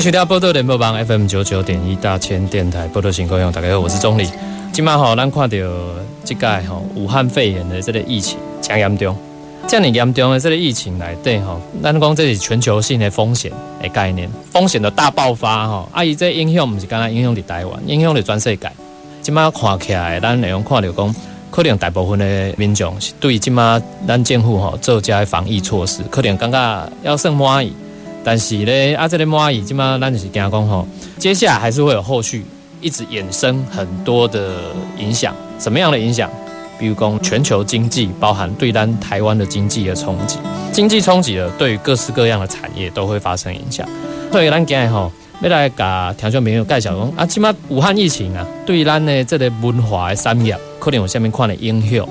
[0.00, 4.26] 迎收听波多联播网 FM 九九点一大千电台波多新故乡，大家好，我是钟理。
[4.72, 5.58] 今晚吼，咱看到
[6.24, 9.14] 这届吼武汉肺炎的这个疫情真严重，
[9.68, 13.52] 这样严重的这个疫情来对吼，咱讲这是全球性的风险
[13.82, 18.72] 的概念，风险的大爆发吼，啊伊这影响不是刚刚影响伫台湾，影响伫全世界。
[19.20, 21.14] 今晚看起来，咱内容看到讲，
[21.50, 27.70] 可能大部分的民众是对今晚咱政府吼做这防疫措施，可能感觉要算满意。
[28.22, 30.86] 但是呢，啊，这个蚂蚁，起码咱就是惊讲吼，
[31.18, 32.44] 接下来还是会有后续，
[32.80, 34.56] 一直衍生很多的
[34.98, 35.34] 影响。
[35.58, 36.30] 什么样的影响？
[36.78, 40.38] 比如讲全球经济，包含对咱台湾的经济的冲击。
[40.72, 43.86] 经济冲击了，对于各式各样的产业都会发生影响。
[44.32, 45.12] 所以咱今日吼，
[45.42, 52.08] 要来甲听众朋友介绍讲，啊，起码武汉疫情啊，对咱的这个文化的产业，可能有下面款的影响。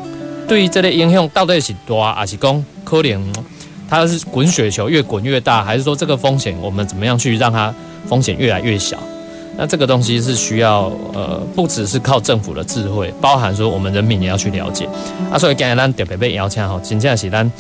[0.48, 3.34] 对于这个影响到底是大，还是讲可能？
[3.90, 7.74] 它是滚雪球，越滚越大，还是说这个风险我们怎么样去让它
[8.08, 8.98] 风险越来越小？
[9.58, 14.88] 那这个东西是需要呃，不只是靠政府的智慧，包含说我们人民也要去了解。
[15.32, 17.52] 啊，所以今日咱特别被邀请吼，真正是咱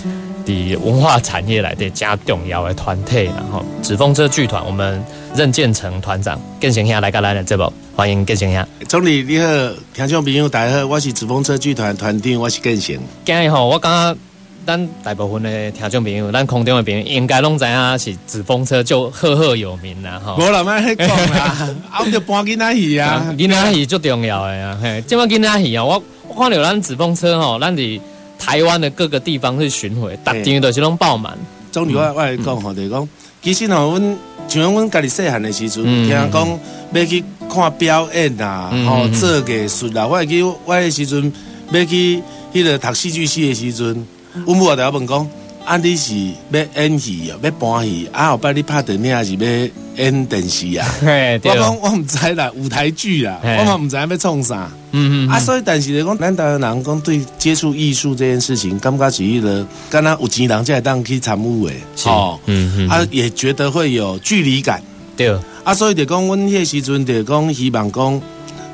[0.45, 5.03] 的文化产业来的加重要的团体，然后纸风车剧团，我们
[5.35, 8.65] 任建成团长更先生来跟咱的节目，欢迎更先生。
[8.87, 9.45] 总理你好，
[9.93, 12.97] 听众朋友大家好，我是纸风车剧团团长，我是更先。
[13.25, 14.28] 今日吼，我刚刚。
[14.69, 20.37] 咱大部分的听众朋友，咱空中的朋友应该拢知影是纸风车就赫赫有名啦，吼。
[20.37, 27.99] 无啦，莫迄讲啦， 啊，就搬囡仔戏啊，囡仔戏最重要的啊，嘿，即摆囡仔戏啊，我我看到咱纸风车吼，咱伫
[28.37, 31.35] 台湾的各个地方去巡回，逐场都是拢爆满。
[31.71, 33.09] 总理，我我来讲吼，就是讲，
[33.41, 36.59] 其实吼，阮像阮家己细汉的时阵，听讲
[36.93, 41.33] 要去看表演啊，吼，做艺术啊，我会记我迄时阵
[41.71, 42.21] 要去
[42.53, 44.05] 迄个读戏剧系的时阵。
[44.33, 45.27] 阮母就要问讲，
[45.65, 46.13] 啊，你是
[46.51, 48.29] 要演戏啊，要搬戏啊？
[48.31, 50.87] 后摆你拍电影还是要演电视啊？
[51.43, 54.71] 我讲我唔知啦，舞台剧啦，我嘛毋知要创啥。
[54.91, 55.29] 嗯嗯。
[55.29, 61.75] 啊，所以但是嚟讲，咱台湾人讲对接触艺术这件事情，感觉是迄个，敢若有钱人才会当去参与诶。
[62.05, 62.89] 哦，嗯嗯。
[62.89, 64.81] 啊，也觉得会有距离感。
[65.17, 65.35] 对。
[65.63, 68.21] 啊，所以就讲，阮迄时阵就讲，希望讲。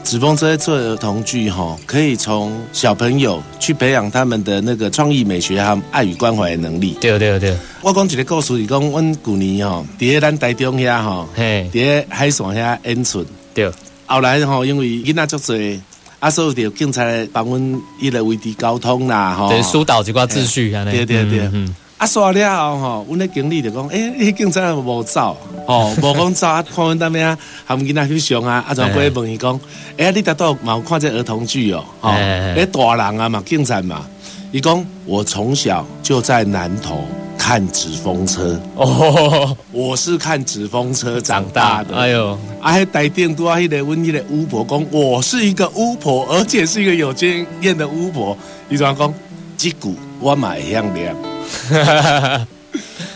[0.05, 6.95] 纸风车做儿童剧哈，可以从小朋友去培养他们的那个创意美学和爱与关怀的能力。
[7.01, 13.25] 对对对，我讲一个故事，是讲阮旧年吼，伫咱台中遐吼，伫咧海线遐演出。
[13.55, 13.71] 对，
[14.05, 15.79] 后来吼，因为囡仔足侪，
[16.19, 20.91] 啊，所以就警察帮阮伊个维持交通啦，吼，对，疏导一寡秩序安尼。
[20.91, 21.75] 对对对，嗯。
[22.05, 25.35] 啊，刷了后吼，阮咧经理就讲，诶，你警察无走，
[25.65, 27.35] 哦，无讲走，啊，看阮当面啊，
[27.65, 29.59] 含囡仔去上啊，啊，就过去问伊讲，
[29.97, 34.05] 诶，你达到有看这儿童剧哦，哦，诶，大人啊嘛，警察嘛，
[34.51, 37.03] 伊讲我从小就在南头
[37.39, 48.37] 看纸风车，哦，我是看纸风车长大的，哎呦，啊，迄台电拄啊，迄个阮迄个巫婆讲，我是一个巫婆，而且是一个有经验的巫婆，
[48.69, 49.13] 伊就讲，
[49.57, 51.34] 即句我嘛会晓念。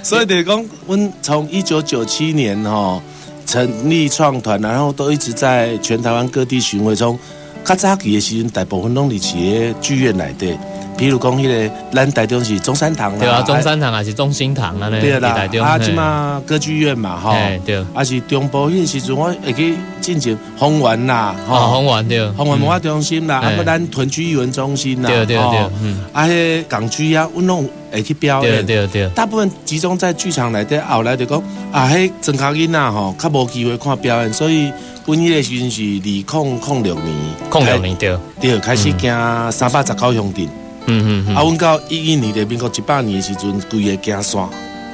[0.01, 3.01] 所以得讲，阮从一九九七年哈
[3.45, 7.17] 成立创团，然后都一直在全台湾各地巡回中。
[7.66, 10.57] 较早期的时阵，大部分拢伫企业剧院内底。
[10.99, 14.90] 比如讲，迄个咱台中是中山堂对啊，中山堂还是中心堂啊？
[14.90, 15.29] 对啦，
[15.63, 17.34] 啊，即嘛歌剧院嘛，吼，
[17.66, 31.41] 对，啊是中部迄时阵，我会去进行红丸啦，哈，红丸对，红丸文化中心啦，啊，个咱屯区艺文中心啦，对对对，嗯，啊，迄港区啊，阮拢会去表演，对对对，大部分集中在剧场内底，后来就讲
[31.72, 34.69] 啊，迄曾卡囡仔吼，较无机会看表演，所以
[35.05, 36.25] 阮迄个时阵是二零
[36.59, 37.16] 零六年，
[37.53, 40.45] 零六年对，对，开始行三百十九乡镇。
[40.90, 44.50] 嗯嗯，啊，阮到一一年的民国一百年的时阵，规个行山，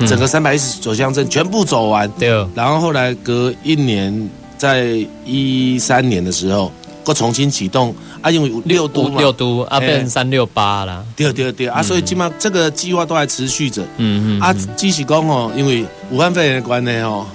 [0.08, 2.10] 整个三百一十九乡镇全部走完。
[2.20, 2.30] 对。
[2.54, 6.72] 然后后来隔一年，在一三年的时候，
[7.04, 7.96] 搁重新启动。
[8.22, 11.06] 啊，因为六都六都啊，变三六八了。
[11.16, 13.84] 对对对，啊，所以起码这个计划都还持续着。
[13.98, 14.42] 嗯嗯。
[14.42, 17.26] 啊，只是讲哦，因为武汉肺炎的关系哦，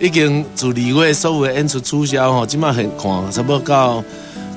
[0.00, 4.02] 已经自二月所有的演出取消哦，起码很看，差不多到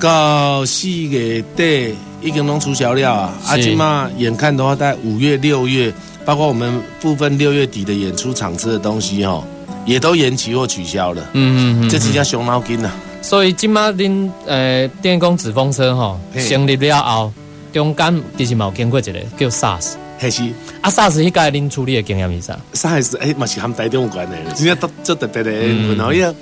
[0.00, 1.94] 到四月底。
[2.24, 3.34] 已经拢取消了啊！
[3.46, 5.92] 啊，今嘛眼看的话，在五月、六月
[6.24, 9.44] 包括我们部分六月底的演出场次的东西哦，
[9.84, 11.22] 也都延期或取消了。
[11.34, 12.90] 嗯嗯嗯，这真叫熊脑筋呐。
[13.20, 16.18] 所以今嘛恁呃电工纸风车吼
[16.48, 17.32] 成立了后，
[17.72, 20.42] 中间其实冇经过一个叫 SARS，还是
[20.80, 25.52] 啊 SARS 迄个恁处理的经验是啥？SARS 哎，嘛是含台中有关的，真正都做特别的。
[25.94, 26.34] 然后因为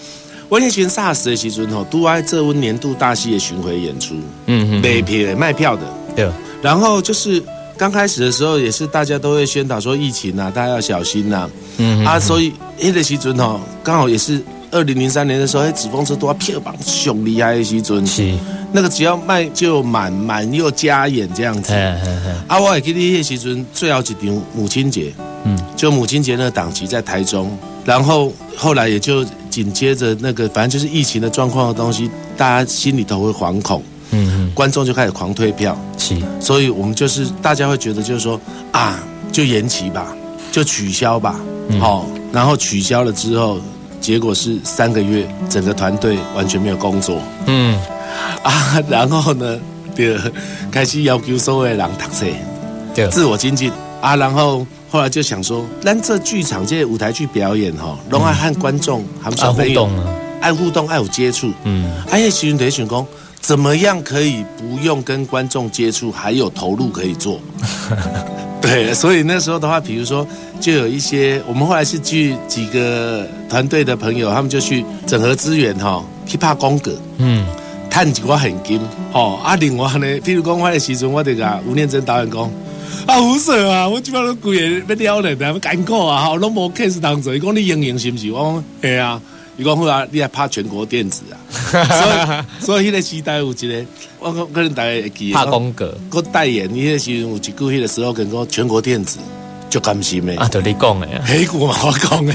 [0.53, 4.15] 我以前 SARS 的时阵吼，都爱做温年度大戏的巡回演出，
[4.45, 5.83] 嗯嗯，卖票卖票的，
[6.15, 6.29] 对。
[6.61, 7.43] 然后就是
[7.75, 11.49] 刚开始的时候，也是大家都会宣导说疫情啊，大家要小心呐。
[11.79, 18.35] 嗯啊，所以那个时阵吼，刚好也是二零零三年的时候，那纸风车都要票房凶厉害的时阵，是
[18.73, 21.73] 那个只要卖就满，满又加演这样子。
[22.47, 25.15] 啊，我也记得那时阵最后一场母亲节，
[25.45, 27.57] 嗯，就母亲节那个档期在台中，
[27.87, 33.83] 然后后来也就紧接着那个，反正就是疫情的状况的东西，大家心里头会惶恐。
[34.15, 38.39] 嗯，观众就开始狂退票，是，所以我们就是大家会觉得就是说
[38.71, 38.99] 啊，
[39.31, 40.15] 就延期吧，
[40.51, 41.41] 就取消吧，
[41.81, 43.59] 好，然后取消了之后，
[44.03, 47.79] 结果是三个月，整个团队完全没有工作，嗯，
[48.43, 49.59] 啊，然后呢，
[49.95, 50.19] 对，
[50.71, 52.27] 开始要求所有人读册，
[52.95, 53.73] 对，自我精进
[54.03, 59.89] 啊，然后后来就想说，咱这剧场这些舞台剧表演哈，拢爱和观众还小朋友
[60.41, 63.07] 爱互动，爱有接触，嗯，哎呀其实得选工。
[63.41, 67.41] 怎么样可以不用跟观众接触，还有投入可以做？
[68.63, 70.25] 对，所以那时候的话，比如说，
[70.61, 77.45] 就有一些我们后来是去几个团队的朋友，他们就去整合资源哈，去拍公格，嗯，
[77.91, 78.81] 探几块很金
[79.13, 79.41] 哦。
[79.43, 82.49] 啊，另外呢，譬如讲我的时阵，我这个吴念真导演讲，
[83.07, 88.31] 啊，胡说啊，我基本上贵要撩人，要艰苦啊，哈，拢无 case 当做，讲你营营是不是？
[88.31, 89.21] 我讲，系啊。
[89.59, 91.37] 伊讲好啊，你还拍全国电子啊？
[92.65, 93.85] 所以所以迄个时代有一个，
[94.19, 95.85] 我可能大家会记拍广告。
[96.11, 99.19] 我代言，迄个时有一句迄个时候跟讲全国电子
[99.73, 102.35] 就甘心的啊，就你讲的，黑股嘛我讲的，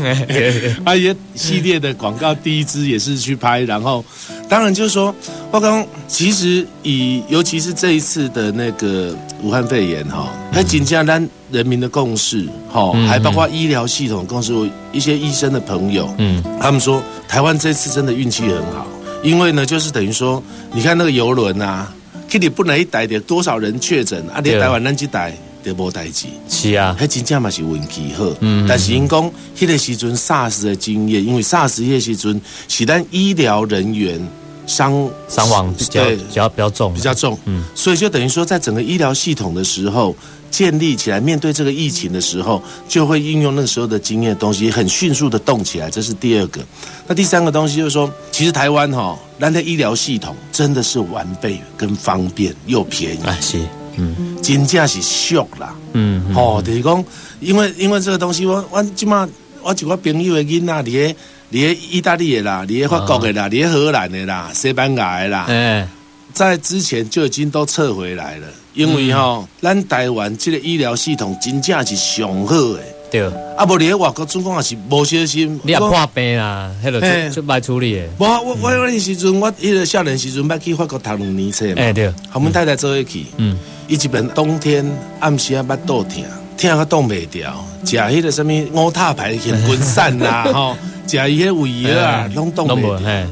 [0.84, 4.04] 啊一系列的广告第一支也是去拍，然后
[4.50, 5.13] 当然就是说，
[5.51, 11.30] 我刚其实以尤其是这一次的那个武汉肺炎哈，还紧加咱。
[11.50, 14.54] 人民的共识，哈，还包括医疗系统共识。
[14.92, 18.86] 一些医生的朋友，嗯，他们说台湾这次真的运气很好，
[19.24, 20.44] 因为呢，就是等于说，
[20.74, 21.89] 你看那个游轮啊，
[22.28, 25.34] 去你不能一逮的多少人确诊啊，你台湾那几逮
[25.73, 28.25] 都无代志，是啊，还真正嘛是运气好。
[28.39, 34.19] 嗯，但是因讲迄个时阵 SARS 的经验，因为 SARS 迄个时阵是咱医疗人员
[34.65, 40.15] 伤伤亡比较比较比较重，比较重，嗯，所以就等于说，在整个医疗系统的时候。
[40.49, 45.89] 建立起来，面对这个疫情的时候，就会应用那时候的经验的东西，很迅速的动起来。
[45.89, 46.61] 这是第二个。
[47.05, 53.23] 那第三个东西就是说，其实台湾哈，咱的医疗系统真的是完备、跟方便又便宜。
[53.25, 53.59] 啊，是，
[53.97, 57.03] 嗯，金价是俗啦，嗯，哦，就是讲，
[57.39, 59.27] 因为因为这个东西，我我即马
[59.61, 61.15] 我一个朋友的囡仔，伫咧伫
[61.51, 65.88] 咧意大利的啦，伫咧法国的啦，你喺荷兰的啦，西班牙的啦，哎，
[66.33, 68.47] 在之前就已经都撤回来了。
[68.73, 72.79] 因为吼，咱台湾这个医疗系统真正是上好的，
[73.11, 73.25] 对。
[73.57, 78.01] 啊，无你喺外国总共也是无小心，你也破病啦，迄个就就歹处理的。
[78.19, 81.73] 无，我我那时阵，我迄个少年时阵，捌去法国读两年册嘛。
[81.77, 82.09] 哎，对。
[82.29, 84.85] 和阮太太做一去，嗯，伊一边冬天
[85.19, 86.23] 暗时啊，捌肚疼，
[86.57, 93.27] 疼啊冻袂掉，食迄个什么乌塔牌乾坤散呐， 吼，食伊迄胃药啊，拢冻袂掉。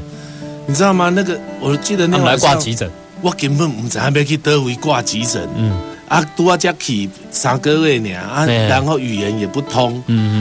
[0.66, 1.10] 你知道吗？
[1.14, 2.90] 那个我记得那来挂急诊。
[3.22, 5.48] 我根本唔知要去倒位挂急诊，
[6.08, 9.96] 啊，拄啊才去三个月尔，啊，然后语言也不通，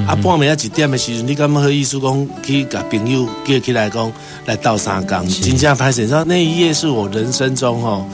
[0.08, 4.12] 啊，半暝啊一点的时阵，你敢好意思讲去甲朋友叫起来讲
[4.46, 8.06] 来倒三缸，真正拍你知道那一夜是我人生中哦，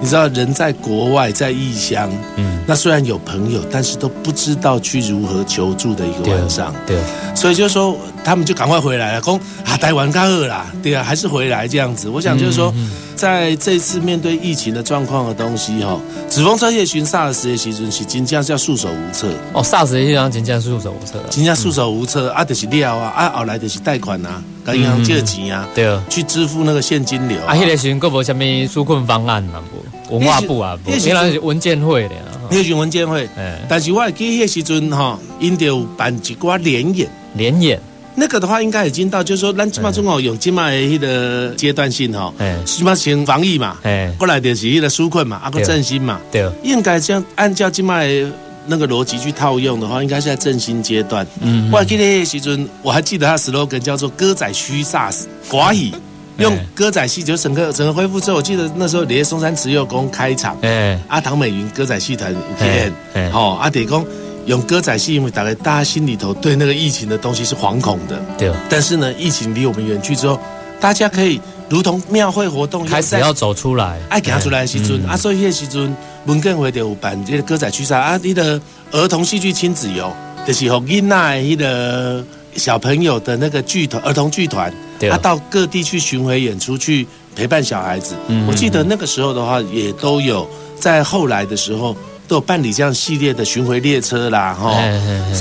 [0.00, 6.96] 你知道人在国外在异乡，嗯，那虽然有朋友，但是都不知道去如何求助的一个晚上，对，
[7.34, 9.34] 所以就说他们就赶快回来了，讲
[9.64, 12.72] 啊台湾刚饿啦，对啊，还是回来这样子，我想就是说。
[13.16, 16.00] 在这次面对疫情的状况的东西哈，
[16.30, 19.28] 纸风车夜巡 SARS 的时阵是真正叫束手无策。
[19.52, 25.86] 哦，SARS 的时阵真正束手无策，真正束手无策啊，就是料啊，啊后来就是贷款啊，跟银行借钱啊，对。
[25.86, 29.60] 啊，去支付那个现金流啊，迄个时阵佫无虾米纾困方案嘛
[30.08, 33.28] 不，文化部啊，原来是文件会的啊，迄是文件会，
[33.68, 37.78] 但是我记迄时阵哈，因着办一挂联演，联演。
[38.20, 42.30] 那个的话，应该已经到，就是说，咱起码中哦，用起码的个阶段性哈，
[42.66, 43.78] 起码先防疫嘛，
[44.18, 48.02] 过来就是一个纾困嘛，啊个振兴嘛，对，应该这样按照起码
[48.66, 51.26] 那个逻辑去套用的话，应该是在振兴阶段。
[51.40, 55.90] 嗯，我还记得时阵，我还记得他 slogan 叫做“歌仔虚 SARS 寡语”，
[56.36, 62.92] 用歌仔戏就整个整个恢复之后，我记得那时候连松山慈幼宫开场，哎，阿唐美云歌仔戏团五天，
[63.32, 64.06] 好，阿铁公。
[64.50, 68.20] 用歌仔戏，因为大概大家心里头对那个疫情的东西是惶恐的。
[68.36, 68.52] 对。
[68.68, 70.36] 但是呢，疫情离我们远去之后，
[70.80, 80.12] 大家可以如同庙会活动，开始要走出来，爱行出来的时阵啊，所以那时阵文建会就有办这个歌仔曲赛啊，你的儿童戏剧亲子游，
[80.44, 82.24] 就是和囡仔那个
[82.56, 88.16] 小朋友的那个剧团儿童剧团，他到各地去巡回演出，去陪伴小孩子。
[88.48, 90.44] 我记得那个时候的话，也都有
[90.76, 91.94] 在后来的时候。
[92.30, 94.72] 都有办理这样系列的巡回列车啦，哈，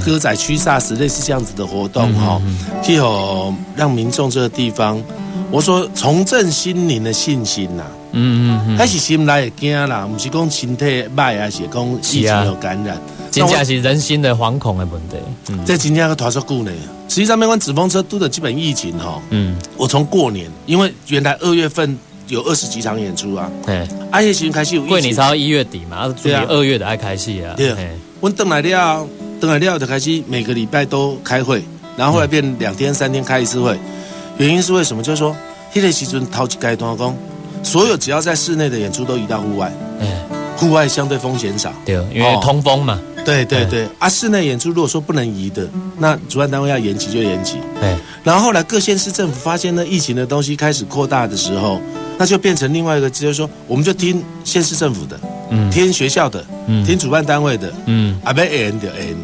[0.04, 2.42] 歌仔驱煞时类似这样子的活动，哈，
[2.82, 5.00] 就有让民众这个地方，
[5.52, 15.18] 我说重振心灵的信心呐，嗯嗯嗯，还是心来会惊啦，不是讲身体败，还是讲疫情有感染，真正是人心的惶恐的问题。
[15.50, 15.64] 嗯。
[15.66, 16.72] 在今天个拖出久呢，
[17.08, 21.96] 实际上没关纸风车都的基本疫情哈，嗯，我从过年，因为原来二月份。
[22.30, 23.52] 有二十几场演出啊！
[23.66, 27.54] 对，而且其实开戏有过年超一月底嘛，对啊二月的爱开戏啊。
[27.58, 27.76] 对，
[28.20, 29.08] 我等来了，
[29.42, 31.64] 等来了就开始每个礼拜都开会，
[31.98, 33.78] 然后后来变两天三天开一次会。
[34.38, 35.02] 原因是为什么？
[35.02, 35.36] 就是说，
[35.74, 37.16] 迄个时阵头一阶段讲，
[37.64, 39.72] 所有只要在室内的演出都移到户外，
[40.56, 43.00] 户外相对风险少，对，因为通风嘛。
[43.26, 47.58] 对对对，啊，室内演出如果说不能移的，那主办单位要延期就延期。
[47.80, 51.82] 对，然后后来各县市政府发现呢，疫情的东西开始扩大的时候。
[52.22, 55.18] 那就变成另外一个，就是说，我们就听县市政府的，
[55.52, 59.16] 嗯，听学校的，嗯，听主办单位的，嗯，啊，不 N 的 N，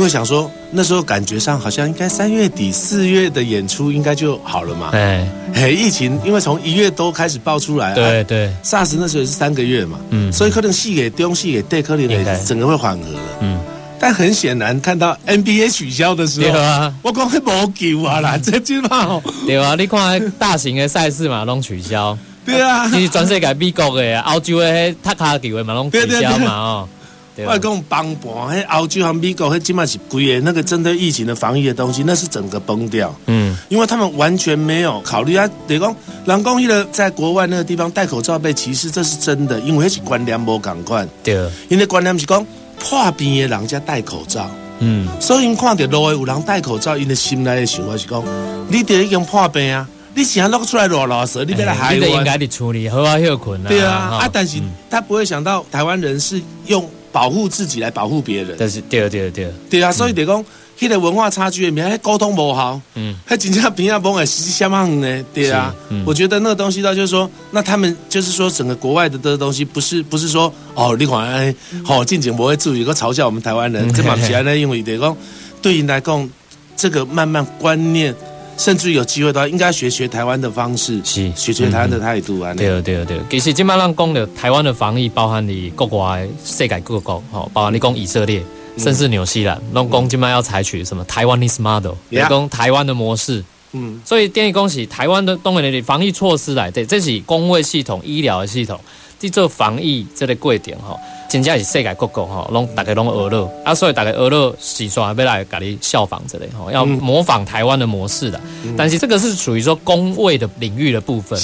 [0.00, 13.60] 因为想说那时候感觉上好像应该三月底四月的演出应该就好了嘛，哎，嘿，疫情因为从一月多开始爆出来，对对，SARS 那时候也是三个月嘛，嗯，所以可能戏给东戏给对，可能整个会缓和了，嗯，
[14.00, 22.16] 但很显然看到 NBA 取消的时候，对啊，我讲会无救啊啦，这句话，对啊，你看大型的赛事嘛，拢取消。
[22.46, 26.88] 对啊，其实全世界美国的、欧洲的迄踢卡球的嘛，拢取消嘛哦。
[27.36, 33.14] 我讲帮盘，迄欧洲和美国迄起码是贵的，那个针对疫情的防疫的东西，那是整个崩掉。
[33.26, 35.48] 嗯，因为他们完全没有考虑啊。
[35.66, 35.94] 等于讲，
[36.26, 41.08] 人讲迄个在国外那个地方戴口罩被歧视，这是真的，因为迄是观念无共款。
[41.22, 42.44] 对，因为观念是讲
[42.78, 44.50] 破病的人家戴口罩。
[44.80, 48.22] 嗯，所以因看到路的有人戴口罩，因的心内的想法是讲，
[48.68, 49.88] 你得已经破病啊。
[50.12, 52.04] 你想要弄出来罗老蛇，你被他害我。
[52.04, 53.68] 应该的处理，好啊，休困啊。
[53.68, 54.60] 对啊，啊，但是
[54.90, 58.56] 他不会想到台湾人是用保护自己来保护别人。
[58.58, 59.50] 但是，对啊，对啊，对啊。
[59.68, 60.44] 对啊，所以得讲，
[60.78, 65.24] 迄个文化差距里面，沟通不好，嗯，还真正平亚崩诶，是什么呢？
[65.34, 65.74] 对啊，
[66.06, 75.16] 我觉得那个东西呢，就是说，那他们就是说，整个国外的这个东西，不是不是说，哦，你看，哎，好，近景不会注意，个嘲笑我们台湾人，这嘛起来呢，因为得讲，
[75.60, 76.28] 对应来讲，
[76.76, 78.14] 这个慢慢观念。
[78.56, 82.52] 甚至有机会的话，应该学学台湾的方式，是学学台湾的态度啊。
[82.54, 88.42] 对对对，其实今麦让讲的台湾的防疫，包含你国外世界各国，吼，包含你讲以色列，
[88.76, 93.42] 甚至纽西兰，拢讲今麦要采取什么台湾 this model，讲台湾的模式。
[93.72, 98.78] 嗯，所以建议恭喜台湾的东北的防疫措施来，对，这是公卫系统、医疗的系统，
[99.20, 100.96] 去做防疫这个贵点哈。
[101.28, 108.40] 真正是世界各国吼，拢大家拢学乐啊，所以大家学乐是说要来甲你效仿之类吼，要模仿台湾的模式的。
[108.76, 111.38] 但是这个是属于说工位的领域的部分。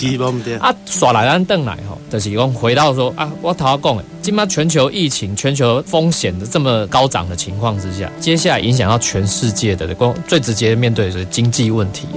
[0.59, 12.09] 啊，耍来咱邓来吼，就是讲回到说啊，我头要讲诶，今嘛全球疫情、全球风险的这么高涨的情况之下，接下来影响到全世界的，光最直接面对的是经济问题。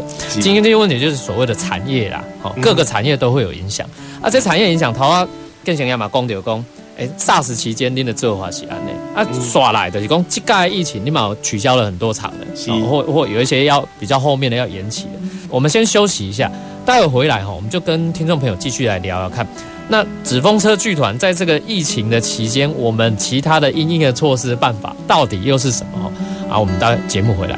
[0.42, 3.88] 经济问题就是所谓的产业啦，好，各个产业都会有影响。
[4.24, 5.28] 啊，这产业影响，头啊
[5.66, 6.42] 更想要嘛，讲就
[7.18, 12.46] ，SARS 期间您的做法是安内啊，耍来的，是讲这届疫情，你嘛取消了很多场的，
[12.84, 15.12] 或或有一些要比较后面的要延期的。
[15.50, 16.52] 我们先休息一下，
[16.86, 19.48] 待会回来哈，我们就跟听众朋友继续来聊聊看。
[19.88, 26.00] 那纸风车剧团在这个疫情的期间，我们其他的应应的措施办法到底又是什么？
[26.04, 27.58] 哈，啊，我们待节目回来。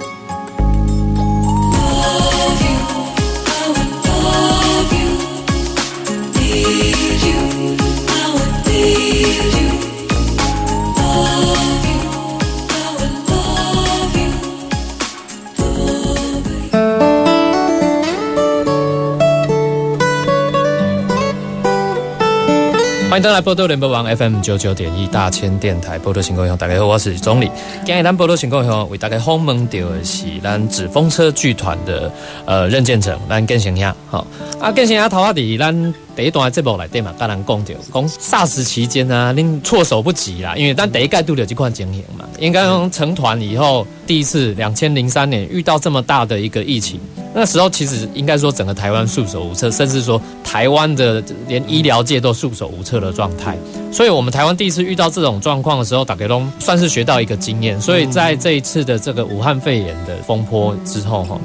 [23.11, 27.51] 欢迎登来波多联播网 FM 九九点一大千电台波多情况大家好，我是钟理。
[27.85, 32.09] 今日咱波多情况为大家访问到的是咱纸风车剧团的
[32.45, 34.25] 呃任建成，咱建成兄，好
[34.61, 46.97] 啊，建成兄头下伫咱第一段节目来底嘛，跟咱讲到讲 SARS 期间啊，恁措手不及啦，因为咱第一届度了这款经验嘛，应该从成团以后第一次两千零三年遇到这么大的一个疫情。
[47.33, 53.57] 那时候其实应该说整个台湾束手无策，甚至说台湾的连医疗界都束手无策的状态。
[53.91, 57.79] 所以，我们台湾第一次遇到这种状况的时候，打给龙算是学到一个经验。
[57.79, 61.39] 所以在这一次的这个武汉肺炎的风波之后，哈，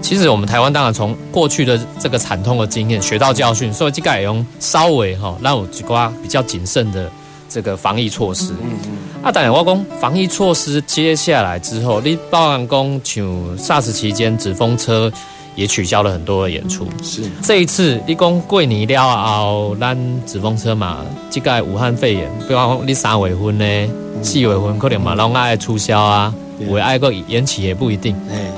[0.00, 7.10] 其实我们台湾当然从过去的这个惨痛的经验学到教训，所以这个也用稍微哈让我几瓜比较谨慎的
[7.48, 8.52] 这个防疫措施。
[8.62, 8.92] 嗯嗯。
[9.24, 15.12] 啊，当然我讲防疫措施接下来之后，你包含讲像 SARS 期间纸风车。
[15.54, 16.86] 也取消了很多的演出。
[17.02, 17.22] 是。
[17.42, 20.98] 这一次，你讲过年了后，咱纸风车嘛，
[21.30, 23.88] 即个武汉肺炎，比方讲你三月份呢，
[24.22, 26.32] 四月份可能嘛，拢爱促销啊，
[26.70, 28.16] 会爱个延期也不一定。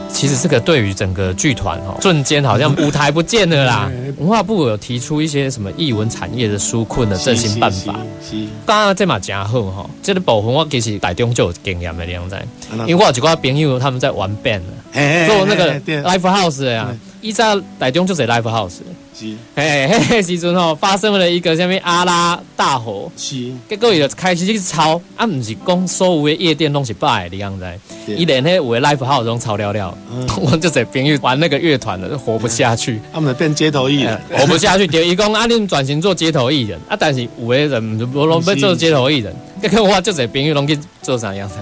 [0.09, 3.91] 其实这个对于整个剧团哦， 瞬间好像舞台不见了啦。
[4.19, 7.95] 文化部有提出一些什么艺文产业的纾困的振兴办法。
[8.65, 12.39] 刚刚这嘛真好哈，这个部分我其实台中就有经验的样子，
[12.87, 14.61] 因为我有一个朋友他们在玩 band。
[15.27, 18.77] 做那个 live house 呀，依在台中就是 live house。
[19.17, 27.65] 是，嘿嘿，时阵吼发生了一个什么阿拉大火，是，结果伊就开始去抄，啊，唔是讲所有的夜店拢是摆的样子，
[28.09, 29.97] 伊连迄有的 live house 拢抄了了，
[30.41, 41.55] 我就在朋友玩那个乐团的，活不下去，他们变街头艺人，活不下去，就伊讲啊，恁转型做街头艺人，啊，但是有的人无拢要做街头艺人，结果我就在朋友拢去做啥样子，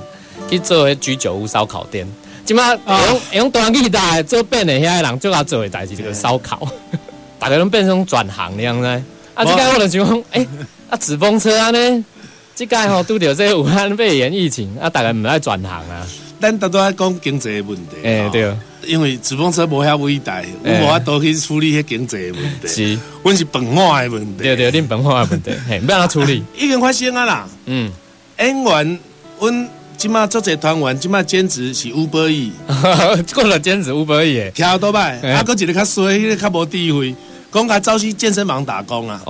[0.48, 2.08] 去做迄居酒屋烧烤店。
[2.44, 6.66] 即马用用短期大做变的遐人，最好做的代志就是烧烤，
[7.42, 8.86] 大家拢变成转行的样子。
[9.34, 10.46] 啊，即个我就想讲，诶，
[10.88, 12.04] 啊，纸风车啊呢，
[12.54, 16.06] 即个吼拄着这武汉肺炎疫情，啊，大家唔爱转行啊。
[16.40, 18.54] 咱大多爱讲经济的问题，诶，对。
[18.86, 22.68] 因为纸风车无遐伟大，我无法度去处理迄经济的问题。
[22.68, 24.42] 是，阮是本化的问题。
[24.44, 26.44] 对对，恁本化的问题， 嘿，要安怎处理？
[26.56, 27.48] 已经发生啊啦。
[27.66, 27.90] 嗯，
[28.38, 28.98] 演员，
[29.40, 29.68] 阮。
[29.94, 32.50] 即马做者团员，即马兼职是五百亿，
[33.32, 37.14] 过了兼职五百亿，跳多摆，啊，搁一个较衰，迄个较无智慧，
[37.52, 39.20] 讲甲走去健身房打工啊，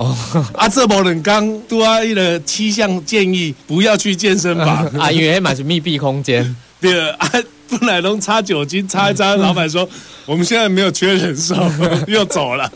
[0.53, 4.85] 啊，这无两工拄啊，迄个七项建议不要去健身房。
[4.97, 7.29] 啊，因为嘛是密闭空间， 对啊，
[7.69, 9.87] 本来拢擦酒精擦一擦，老板说
[10.25, 11.55] 我们现在没有缺人手，
[12.07, 12.71] 又走了。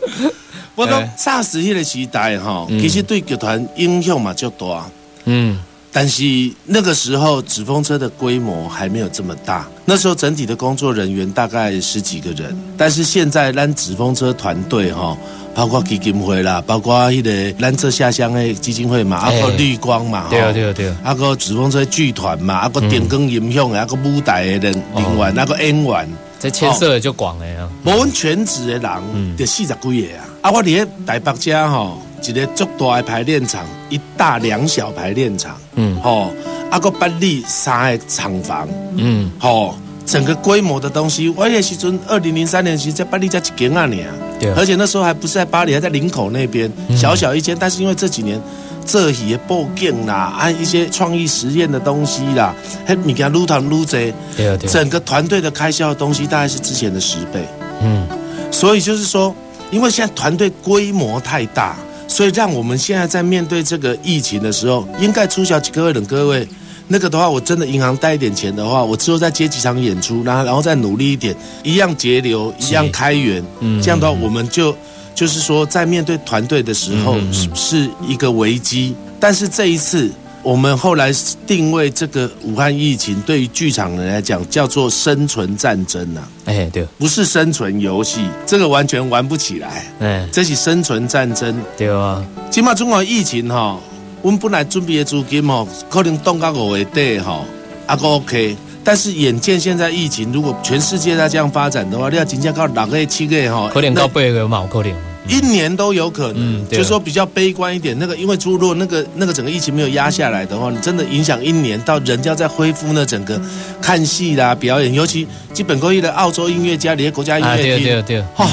[0.74, 4.86] 我讲霎时迄个时代哈，其实对剧团影响嘛较大，
[5.24, 5.58] 嗯。
[5.90, 6.22] 但是
[6.64, 12.56] 那个时候纸风车的规模还没有这么大，那时候整体的工作人员大概十几个人。
[12.76, 15.16] 但是现在咱纸风车团队哈，
[15.54, 27.66] 包括基金会啦，包括迄个蓝色下乡的基金会嘛，啊个绿光嘛，对啊对啊对啊，啊个纸风车剧团嘛，啊个电光音响的，啊个舞台的人人员，那个演员，这牵涉的就广了呀。
[27.82, 32.02] 我们全职的人就四十几个啊，啊我伫台北家吼。
[32.22, 36.30] 一个足大的排练场，一大两小排练场，嗯，吼，
[36.70, 48.40] 啊个八里三个厂房，嗯，吼，整个规模的东西，我也时阵二零零三年时在八里才一间啊年，对，而且那时候还不是在巴黎，还在林口那边，小小一间，但是因为这几年
[48.84, 52.54] 这些布景啦，啊一些创意实验的东西啦，
[52.86, 57.46] 还你给他撸糖撸贼，对对，整个团队的开销的东西大概是之前的十倍，
[57.82, 58.06] 嗯，
[58.50, 59.34] 所以就是说，
[59.70, 61.76] 因为现在团队规模太大。
[62.08, 66.48] 所以，让我们现在在面对这个疫情的时候，应该出小几各位等各位，
[66.88, 73.44] 那个的话，我真的银行贷一点钱的话，我之后再接几场演出，然后然后再努力一点，一样节流，一样开源，
[73.82, 74.74] 这样的话，我们就
[75.14, 80.10] 就是说，在面对团队的时候是是一个危机，但是这一次。
[80.42, 81.12] 我们后来
[81.46, 86.22] 定位这个武汉疫情，对于剧场人来讲叫做生存战争呐。
[86.46, 89.84] 哎，对，不是生存游戏，这个完全玩不起来。
[90.00, 91.54] 哎，这是生存战争。
[91.76, 93.78] 对啊，起码中国疫情哈，
[94.22, 97.42] 我们本来准备的资金哈，可能冻到五月底哈，
[97.86, 98.56] 啊个 OK。
[98.84, 105.07] 但是眼见现在疫情，如果全世界在这样发展的话，你要真正到六个月、七个月哈，可能到八个月嘛，可能。
[105.28, 107.96] 一年都有可能，就说比较悲观一点。
[107.98, 113.40] 那个，因为如果那个那个整个疫情没有压下来的话，你真的影响一年，到人家在恢复那整个
[113.80, 118.48] 看戏啦、表演，尤其基本工艺的澳洲音乐家、这些国家音乐厅，对对对，哈，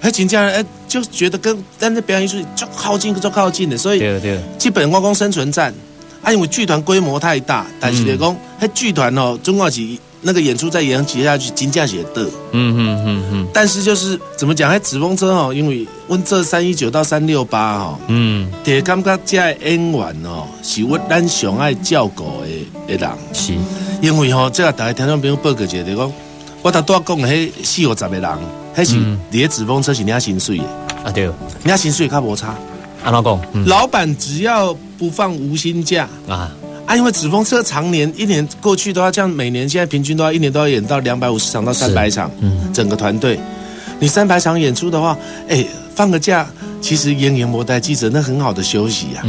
[0.00, 5.72] 还请假哎，就觉得跟但是表演艺术就靠近，就靠近的，所以对对，基本光光生存战，
[6.22, 9.80] 啊，因为剧团规模太大，但是来讲，那剧团哦，中国是
[10.22, 12.22] 那个演出再延期下去，金价也得。
[12.52, 13.46] 嗯嗯嗯嗯。
[13.52, 22.42] 但是就是怎么讲，还纸风车哦，因为问这三一九到三六八哦，嗯，也感觉这个演员哦，是我咱上爱照顾
[22.86, 23.52] 的的人，是，
[24.00, 26.12] 因为吼、这个大家听众朋友报告一下，就讲
[26.62, 28.38] 我头拄仔讲的迄四五十个人，
[28.76, 29.18] 迄是嗯。
[29.30, 30.64] 你的纸风车是领薪水的，
[31.04, 31.28] 啊对，
[31.64, 32.54] 领薪水较无差。
[33.04, 33.40] 安怎讲？
[33.52, 33.66] 嗯。
[33.66, 36.52] 老板只要不放无薪假啊，
[36.92, 42.70] 啊，因为纸风车常年一年过去都要这样，每年现在平均都要一年都要演到两百五十场到三百场，嗯。
[42.70, 43.40] 整个团队，
[43.98, 45.16] 你三百场演出的话，
[45.48, 46.46] 哎，放个假，
[46.82, 49.24] 其实炎炎魔带记者那很好的休息啊。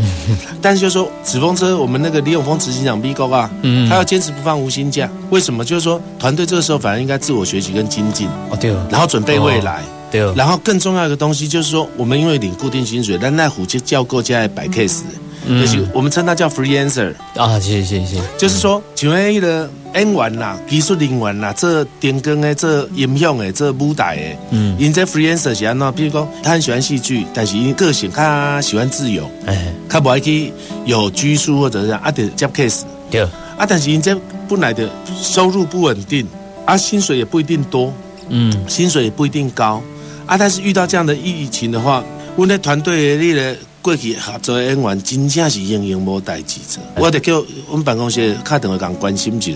[0.61, 5.63] 但是就说纸风车，我们那个李永峰执行长 B 高啊，嗯他要坚持不放无薪假，为什么？
[5.63, 9.81] 就是说团队这个时候反而应该自我学习跟精进，哦对哦，然后准备未来。
[10.11, 14.99] 对，然后更重要一个东西就是说，我们因为领固定薪水，但奈虎就叫够加来摆 case，、
[15.47, 24.77] 就是我们称它叫 freelancer，啊，是是是，就是说，像迄个演员啦、技术人员啦、这电工的、这音响的、这舞台的，嗯。
[24.79, 25.91] 因这 freelancer 是安怎？
[25.93, 30.51] 比如讲，他很喜欢戏剧，但是因个性他喜欢自由，哎，他不爱去
[30.85, 33.21] 有拘束或者是啊得接 case 对，
[33.57, 34.89] 啊，但是因这本来的
[35.21, 36.25] 收入不稳定，
[36.65, 37.93] 啊，薪水也不一定多，
[38.29, 39.81] 嗯，薪水也不一定高
[40.25, 40.37] 啊。
[40.37, 42.03] 但是遇到这样的疫情的话，
[42.35, 46.81] 我那团队的那个过去合作的演员真正是营营无代志做。
[46.95, 49.51] 我得叫我们办公室打电话讲关心一下，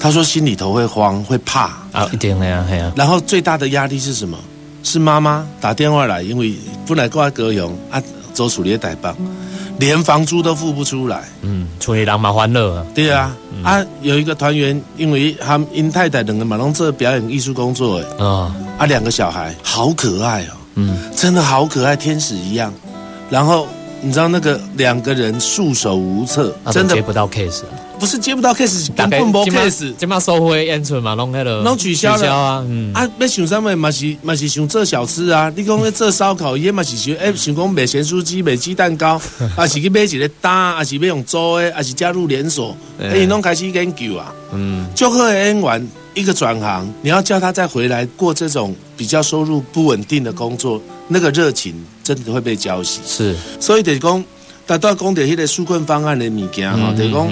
[0.00, 4.36] 他说心里头会慌会怕，啊，一定的呀，系啊，然后最大的压力是什么？
[4.82, 6.54] 是妈妈打电话来，因为
[6.86, 8.02] 本来挂高雄啊，
[8.34, 9.14] 走处理的代办，
[9.78, 11.22] 连房租都付不出来。
[11.42, 22.72] 嗯，村里人嘛欢乐啊，对啊，啊，有一个团员，因为他们因太太两个马龙这表演艺术工作，哎，啊，啊，两个小孩好可爱哦，嗯，真的好可爱，天使一样。
[23.30, 23.66] 然后
[24.00, 29.92] 你知道那个两个人束手无策，啊真的接不到 case 啊，不是接不到 case，根本没 case。
[29.96, 35.52] 今嘛收回演出嘛，弄那个拢取消了啊，嗯，啊，要想啥物嘛是嘛是想做小吃啊？
[35.56, 39.20] 你讲要做烧烤，伊嘛是想哎想讲卖咸酥鸡、卖鸡蛋糕，
[39.56, 44.32] 啊是去买一个单，啊是要用租的，啊是加入连锁，对哎，伊拢开始研究啊。
[44.52, 45.88] 嗯，就好的演员
[46.18, 52.98] 一个转行，你要叫他再回来过这种比较收入不稳定的工作，那个热情真的会被浇熄。
[53.06, 54.24] 是，所以得是讲，
[54.66, 57.28] 达到讲的迄个纾困方案的物件吼，就是讲，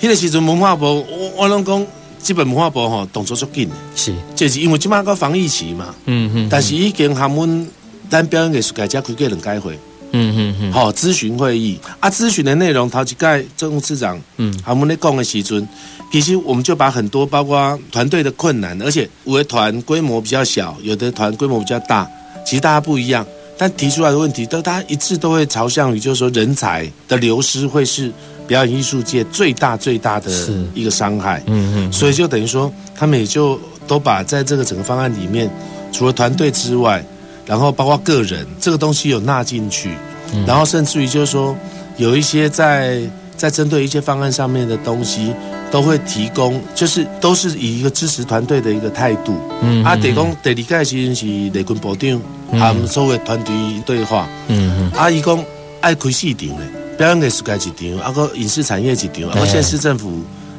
[0.00, 1.86] 迄个时阵文化部，我我拢讲，
[2.20, 3.68] 基本文化部吼动作足紧。
[3.68, 7.68] 的，是，就是因为即摆个防疫期嘛，嗯嗯，但是已经含阮
[8.10, 9.78] 咱表演艺术界才开过两届会，
[10.12, 11.78] 嗯嗯嗯，好咨询会议。
[12.00, 14.52] 啊，咨询的内容陶吉盖政务次长，嗯。
[14.52, 15.66] 嗯，含阮咧讲的时阵，
[16.12, 22.08] 其实我们就把很多包括团队的困难，而且有的团规模比较小，有的团规模比较大，
[22.44, 23.26] 其实大家不一样，
[23.58, 28.10] 但提出来的问题都大家一致都会朝向于，就是说人才的流失会是
[28.46, 30.30] 表演艺术界最大最大的
[30.74, 31.42] 一个伤害。
[31.46, 35.50] 嗯嗯，所以就等于说，他们也就都把在这个整个方案里面，
[35.92, 37.04] 除了团队之外，
[37.46, 39.90] 然后包括个人这个东西有纳进去，
[40.46, 41.56] 然后甚至于就是说，
[41.96, 43.00] 有一些在
[43.36, 45.32] 在针对一些方案上面的东西，
[45.70, 49.34] 都会提供，就是都是以一个支持团队的一个态度。
[49.62, 53.54] 嗯啊，得讲第二届时阵是雷军部长，他们所谓团队
[53.86, 54.26] 对话。
[54.48, 55.38] 嗯嗯，啊，伊讲
[55.80, 56.66] 爱开四场嘞，
[56.98, 60.10] 表演艺术界一场，啊个影视产业一场，啊个县市政府、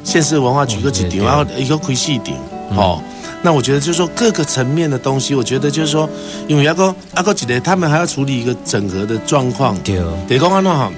[0.04, 2.34] 县市文化局个一场，然后一个开四场，
[2.76, 3.02] 哦。
[3.42, 6.08] 那我觉得就是说各个层面的东西，我觉得就是说，
[6.48, 9.76] 因为阿哥阿个一个，他们还要处理一个整合的状况。
[9.82, 9.98] 对，
[10.28, 10.90] 得讲安怎哈？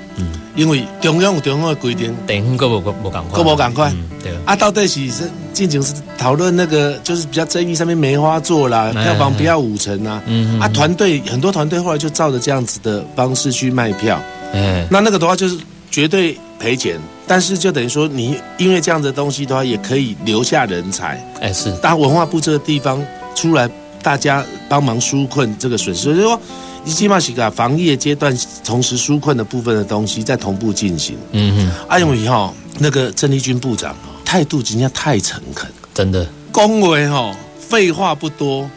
[0.57, 3.90] 因为中央有中央的规定，地方个无个无赶快，各无赶快。
[3.90, 10.20] 嗯对，啊，到底是是进行是讨论那个就是比较争议上面梅花座啦，哎票房不要五成啊。
[10.26, 14.20] 嗯嗯啊，团队很多团队后来就照着这样子的方式去卖票。
[14.53, 15.57] 哎，那那个的话就是
[15.90, 16.98] 绝对赔钱，
[17.30, 21.24] 但是就等于说你因为这样的东西的话，也可以留下人才。
[21.40, 23.00] 哎是，当文化部这个地方
[23.36, 23.70] 出来，
[24.02, 26.40] 大家帮忙纾困这个损失，就是说。
[26.82, 31.14] 你起码是个防疫的阶段，同时纾困的部分的东西在同步进行。
[31.32, 38.68] 嗯嗯，啊，因为哈那个郑丽君部长哦态度今天太诚恳，真的，恭维哈废话不多，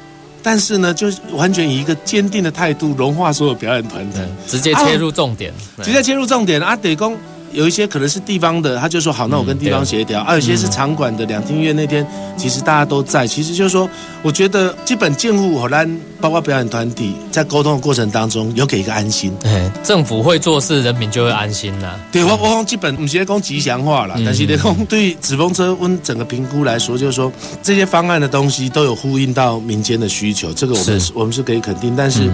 [0.43, 4.19] 但是呢，就是完全以一个坚定的态度融化所有表演团体。
[4.45, 7.17] 直接切入重点，直接切入重点啊，得公
[7.53, 13.25] 有一些可能是地方的，他就说好，那我跟地方协调；啊，有些是场馆的两厅院那天，其实大家都在。
[13.25, 13.89] 其实就是说，
[14.21, 19.31] 我觉得基本建户荷兰包括表演团体在沟通的过程当中，有给一个安心。
[19.43, 21.99] 哎，政府会做事，人民就会安心啦。
[22.11, 32.29] 对我我讲基本不是在讲吉祥话啦，但是在讲 对纸风车温整个评估来说，就是说这些方案的东西都有呼应到民间的需求，这个我们是我们是可以肯定，但是。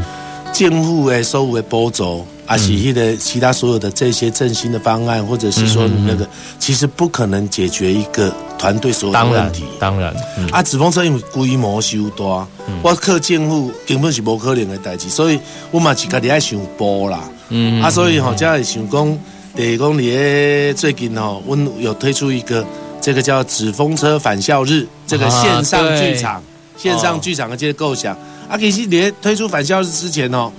[0.54, 6.28] 政府的所有的补助，还是迄个其他所有的这些振兴的方案，或者是说你那个，
[6.60, 9.64] 其实不可能解决一个团队所有的问题。
[9.80, 10.48] 当然，嗯。
[10.50, 12.46] 啊，纸风车因为规模修大，
[12.82, 15.40] 我靠政府根本是无可能的代志，所以
[15.72, 17.22] 我嘛是家己爱想补啦。
[17.50, 19.18] 嗯啊，所以吼，才会想讲，
[19.56, 22.66] 第讲你的最近吼，阮有推出一个
[23.00, 26.44] 这个叫纸风车返校日，这个啊线上对剧场，
[26.82, 28.18] 线上剧场的这个构想。
[28.48, 30.52] 啊，其实你在推出返校日之前哦，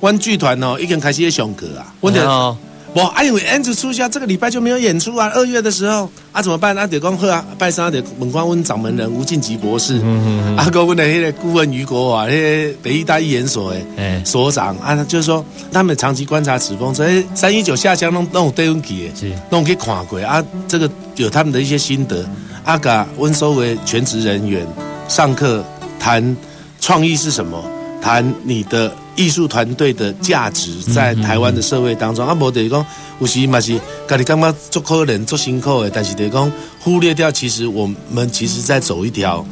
[0.00, 2.56] 阮剧团哦已经开始在上课啊，阮就哦。
[2.92, 6.10] 我啊，因为 N 子促销这个礼拜就没有演出啊，二月的时候。
[6.32, 6.76] 啊怎么办？
[6.76, 12.30] 啊，得讲好啊，拜三得问看阮掌门人吴敬吉博士，嗯嗯啊，跟阮的迄个顾问于国华，迄
[12.70, 14.76] 个北医大艺研所的哎所长。
[14.78, 19.10] 啊，就是说他们长期观察此风所以三一九下乡弄弄有对问题
[19.50, 20.18] 弄去看过。
[20.20, 22.26] 啊，这个有他们的一些心得，
[22.64, 24.66] 啊，嘎温收为全职人员
[25.08, 25.64] 上课
[25.98, 26.36] 谈
[26.80, 27.62] 创意是什么，
[28.02, 32.84] 谈你的艺术团队的价值在台湾的社会当中，啊，无就是讲
[33.18, 39.44] 有时嘛是家己感觉做可能做辛苦的，但是就是讲忽略掉，其实我们其实在走一条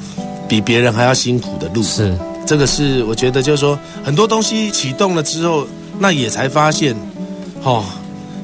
[0.48, 1.82] 比别人还要辛苦的路。
[1.82, 2.16] 是。
[2.46, 5.66] 这个是我觉得就是说很多东西启动了之后，
[5.98, 6.94] 那也才发现，
[7.62, 7.82] 哦，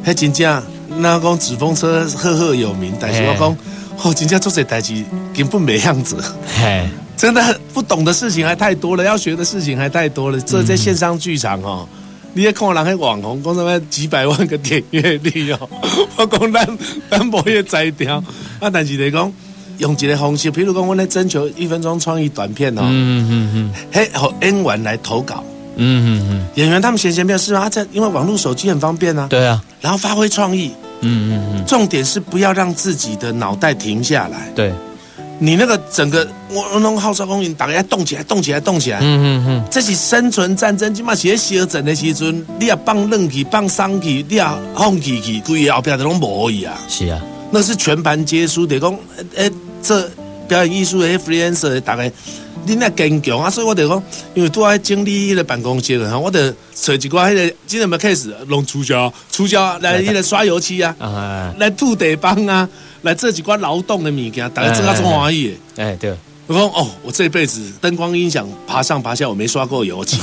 [0.06, 0.62] 迄真正
[0.96, 3.54] 那讲纸风车赫赫有名，但是我讲，
[4.02, 6.16] 哦，真正做这代志根本没样子。
[6.58, 6.88] 嘿。
[7.16, 10.40] 真的不懂的事情还太多了，要学的事情还太多了。
[10.40, 11.86] 这在线上剧场哦，
[12.32, 15.68] 你也看人迄网红讲什么几百万个点阅率哦，
[16.16, 16.78] 我讲咱
[17.10, 18.16] 咱无也摘掉
[18.58, 19.30] 啊，但是来讲
[19.76, 23.72] 用一个方式，譬如讲我咧征求一分钟创意短片哦，嗯嗯嗯。
[23.92, 25.44] 嘿，和演员来投稿，
[25.76, 31.66] 嗯嗯嗯，演员他们闲闲没有事啊，这因为网络手机很方便啊，对啊，然后发挥创意，嗯嗯嗯。
[31.66, 34.72] 重点是不要让自己的脑袋停下来，对，
[35.38, 38.98] 你那个整个我我弄号召公园，大家动起来，动起来，动起来。
[39.00, 39.64] 嗯嗯嗯。
[39.70, 46.78] 这是生存战争，起码是咧烧阵的时阵，你也放冷气、放桑气，你也放气气，规个后边都拢无去啊。
[46.88, 48.94] 是啊，那是全盘皆输，得讲，
[49.36, 49.50] 诶、
[49.82, 50.08] 这
[50.48, 52.10] 表演艺术的 freelancer 大概，
[52.66, 54.02] 你那坚强啊，所以我得讲，
[54.34, 62.68] 因为拄在整理迄个办公室哈，我得找一寡迄个，今日要开始弄出胶，出胶来迄个刷油漆啊，啊来吐地帮啊，
[63.02, 65.82] 来做一寡劳动的物件，大家做到中欢喜的。
[65.82, 66.14] 哎对，
[66.46, 70.18] 我说哦，我这辈子灯光音响爬上爬下，我没刷过油漆。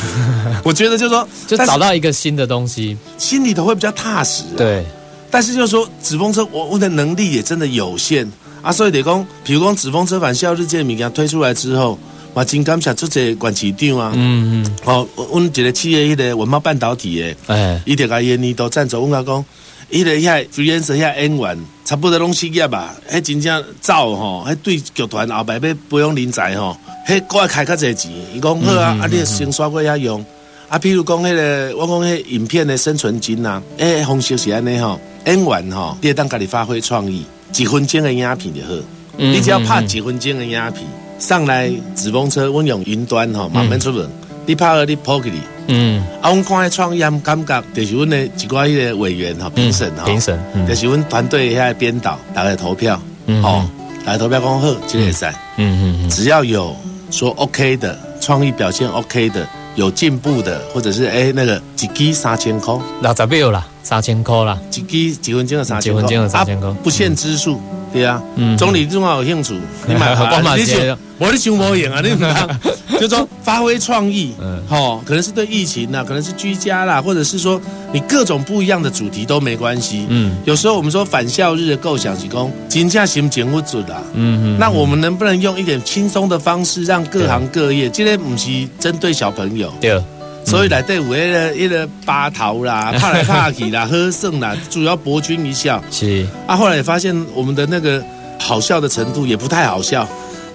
[0.63, 4.85] 我觉得就是说， 就找到一个新的东西，心里头会比较踏实、啊。，对，
[5.31, 8.29] 但是就是说，纸风车我我的能力也真的有限
[8.61, 11.97] 啊，所以得讲，比如讲纸风车返校日这个物件推出来之后，
[12.37, 17.81] 我真感谢这些管市长啊，嗯嗯，哦，阮一个企业迄个文茂半导体的，哎。
[17.83, 19.45] 伊就甲伊的年度赞助，阮甲讲，
[19.89, 30.23] 伊个遐 freelancer 遐演员，差不多拢失业吧，迄真正走吼，迄对剧团后摆要培养人才吼，迄搁爱开较济钱，伊讲好啊，啊你先刷过遐用。
[30.69, 38.69] 啊，譬如讲迄、个，我讲迄影片的生存金呐、诶、方式是安尼吼，演员吼，你会当家己发挥创意，一分钟的影片就好，
[39.17, 40.85] 嗯你只要拍一分钟的影片，
[41.19, 44.07] 上来纸风车，阮用云端吼，慢慢出门，
[44.45, 45.39] 你拍了你抛给你。
[45.69, 50.65] 嗯，啊，阮看迄创意，俺感觉就是阮的一寡迄个委员吼评审吼，评审，嗯。
[50.65, 53.63] 就是阮团队遐编导，大家投票，嗯吼，
[54.05, 56.73] 大家投票讲好，这个会赛，嗯嗯只要有
[57.11, 67.59] 说 OK 的创意表现 OK 的，有进步的，或者是哎那个一支三千块，嗯，六十秒啦，三千块啦，一支几分钟的三千块，几分钟的3000块啊不限支数，
[67.93, 68.57] 对啊，嗯。
[68.57, 69.53] 总理如果有兴趣，
[69.87, 72.59] 你买我嘛你是想，我你想无用啊，你唔当，
[72.99, 74.61] 就说发挥创意，嗯。
[74.69, 77.59] 哦，可能是对疫情啦，可能是居家啦，或者是说
[77.91, 80.05] 你各种不一样的主题都没关系。
[80.09, 80.37] 嗯。
[80.45, 84.01] 有时候我们说返校日的构想是讲，金价行节不准啦。
[84.13, 90.01] 嗯嗯，那我们能不能用一点轻松的方式，让各行各业，今天不是针对小朋友，对，
[90.47, 95.83] 所以来对有迄个一个八头啦，怕来怕去啦， 喝剩啦，主要博君一笑。
[95.91, 98.01] 是，啊，后来也发现我们的那个
[98.39, 100.07] 好笑的程度也不太好笑，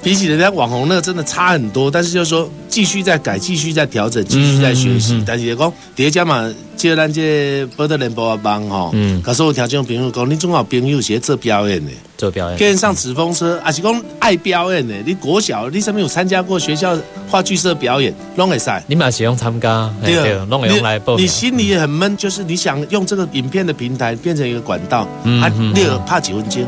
[0.02, 1.90] 比起人家网红那个真的差很多。
[1.90, 5.14] 但是就是说继续在改，继续在调整，继续在学习。
[5.14, 14.94] 嗯嗯嗯但是也讲，第一家嘛，借咱这波特联播帮吼，嗯可是我听这种朋友讲，你总好朋友是在做表演的，做表演，跟上纸风车，还是讲爱表演的。
[15.06, 18.82] 你国小你上面有参加过学校话剧社表演，拢会赛。
[18.88, 26.64] 你嘛是用参加，对，弄会用来报你你，心里也很闷，就是你想用这个影片的平台变成一个管道，啊，嗯嗯你有拍几分钟，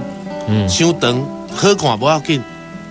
[0.48, 1.20] 嗯，伤长
[1.56, 2.40] 好看不要紧，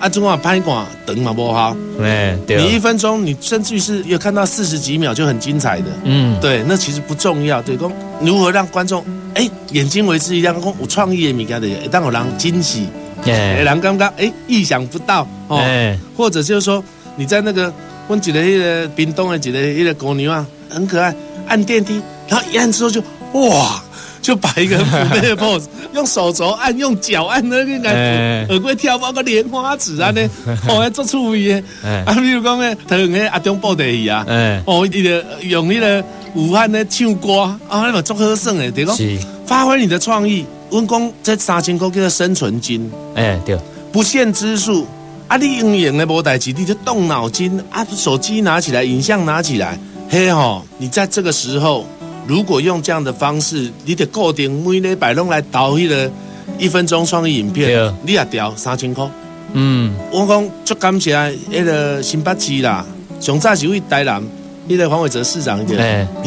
[0.04, 1.74] 啊，中啊歹看长嘛不好。
[2.02, 7.62] 哎对，你一分钟，你甚至于是有看到四十几秒就很精彩的，嗯对，那其实不重要。
[7.62, 7.89] 对，讲
[8.20, 9.02] 如何让观众
[9.34, 12.86] 哎眼睛为之一亮，讲有创意的物件的，会当有人惊喜，
[13.24, 15.60] 哎人刚刚哎意想不到哦。
[15.60, 16.84] 哎或者就是说
[17.16, 17.74] 你在那个
[18.10, 21.16] 问一个迄个冰冻的一个迄个姑娘啊，很可爱，
[21.48, 23.82] 按电梯，然后一按之后就哇。
[24.24, 30.30] 就摆一个妩媚的 pose，用手肘按，用脚按那个来，耳龟跳包个莲花指啊呢，
[30.70, 31.64] 哦，要做出位的。
[31.84, 34.26] 啊，比如讲呢，台湾个阿中布袋戏啊，
[34.66, 36.04] 哦，伊个用迄个
[36.36, 38.98] 武汉的唱歌啊，那么做和声的，对讲
[39.46, 40.46] 发挥你的创意。
[40.72, 43.60] 阮讲这三千块叫做生存金，哎，对，
[43.92, 44.88] 不限之数。
[45.28, 49.78] 啊，你用用的无代志，你就动脑筋啊，手机拿起来，影像拿起来，
[50.10, 51.86] 嘿吼，你在这个时候。
[52.26, 56.10] 如果用这样的方式，你得固定每礼拜拢来导迄个
[56.58, 59.06] 一分钟创意影片，你也调三千块。
[59.54, 61.16] 嗯，我讲足感谢
[61.52, 62.86] 迄个新北市啦，
[63.20, 64.24] 上早是位台南，
[64.68, 65.66] 迄个黄伟哲市长伊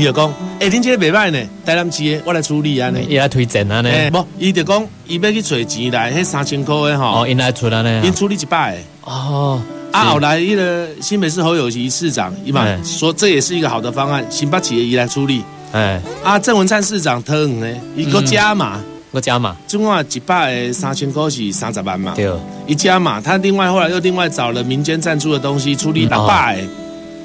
[0.04, 15.42] 就讲，哎，恁这个袂歹呢，台南市的我来处理安尼，伊来推荐安尼，不，伊就讲，伊要去揣钱来，迄三千块的吼，哦，因来出安尼，因处理一摆，哦，啊，后来迄个新北市侯友谊市长伊嘛说，这也是一个好的方案，新北市的伊来处理。
[15.72, 18.80] 哎，啊，郑文灿市长特呢，一个加码，
[19.12, 22.30] 个加码，总共一百三千块是三十万嘛，对，
[22.66, 26.58] 一加码，他另外后来又另外找了民间赞助的东西，出力六百，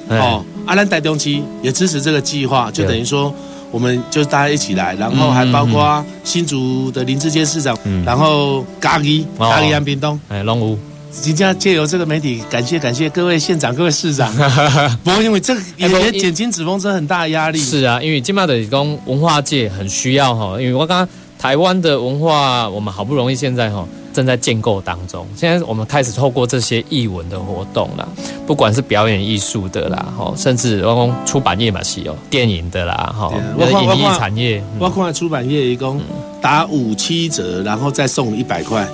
[0.08, 3.32] 哦，阿兰带东西也支持这个计划，就等于说，
[3.70, 10.78] 我们就大家一起来，然后还包括新竹的林志坚市长，然后咖喱咖喱安平东，哎，龙武。
[11.12, 14.32] 今天借由这个媒体，感谢感谢各位县长、各位市长。
[15.04, 17.58] 不过因为这个也减轻紫峰车很大的压力。
[17.58, 23.86] 是啊，因为金马的工文化界很需要哈，因为我刚刚台湾的文化，我们好不容易现在哈。
[24.12, 25.26] 正在建构当中。
[25.36, 28.06] 现在我们开始透过这些艺文的活动啦，
[28.46, 36.00] 不管是表演艺术的啦，哈，甚至包括出版业嘛是有电影的啦，哈，影艺产业，包括出版业一共
[36.40, 38.86] 打五七折，然后再送一百块，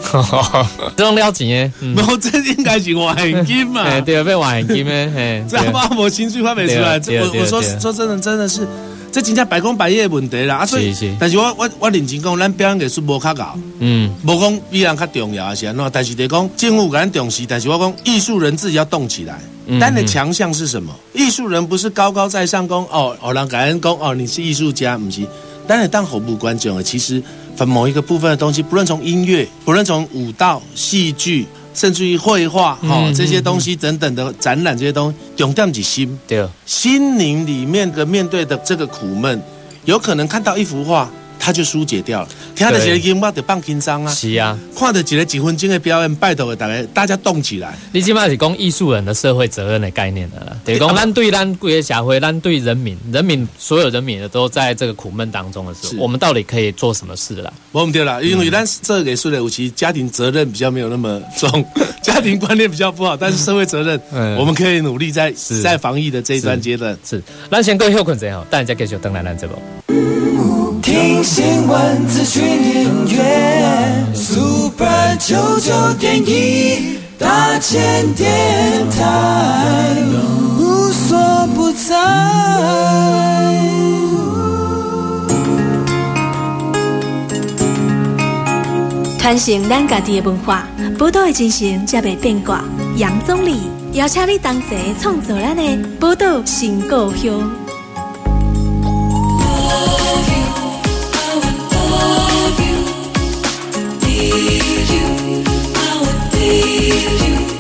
[0.97, 3.85] 这种了解，没有，这应该是现金嘛？
[4.03, 5.45] 对啊，被现金咩？
[5.49, 7.01] 这样把我情绪发不出来。
[7.21, 8.67] 我我说说真的，真的是。
[9.11, 15.91] 这真正百工百业的问题啦，啊，所以，但是我我我认真讲，咱表演艺术无较高，嗯，无讲比人较重要是安怎？
[15.93, 19.41] 但是得讲政府敢重视，但是我讲艺术人自己要动起来。
[19.81, 20.95] 但你的强项是什么？
[21.13, 25.23] 艺术人不是高高在上讲哦，哦，让感恩讲哦，你是艺术家，不是？
[25.67, 27.23] 但是当服务观众，其实
[27.55, 31.47] 分某一个部分的东西，不论从音乐，不论从舞蹈、戏剧。
[31.79, 39.41] 甚至于绘画哈这些东西等等的展览这些东西，重点是心，对，心灵里面的面对的这个苦闷，
[39.85, 41.09] 有可能看到一幅画。
[41.39, 47.79] 他就疏解掉了，听到几个音乐就放轻松啊，是啊，看到几个几分钟的表演，拜托大家大家动起来。
[47.93, 57.53] 你起码是讲艺术人的社会责任的概念的啦，对，讲咱对咱贵个社会，咱对人民，人民所有人民的都在这个苦闷当中的时候，我们到底可以做什么事啦？
[57.73, 61.65] 我们对了，因为咱这给说的，其实家庭责任比较没有那么重，
[62.03, 66.97] 家庭观念比较不好，但是社会责任，我们可以努力在在防疫的这一段阶段。
[67.09, 69.55] 是，咱先各休困者吼，大家继续等来咱这部。
[70.83, 78.31] 听新闻、资讯、音乐，Super 九九点一大千电
[78.91, 79.97] 台，
[80.59, 81.95] 无所不在。
[89.19, 90.67] 传承咱家己的文化，
[90.99, 92.65] 报道的进行才袂变卦。
[92.97, 95.63] 杨总理邀请你同齐创作咱的
[96.01, 97.68] 报道新故乡。
[106.89, 107.58] you.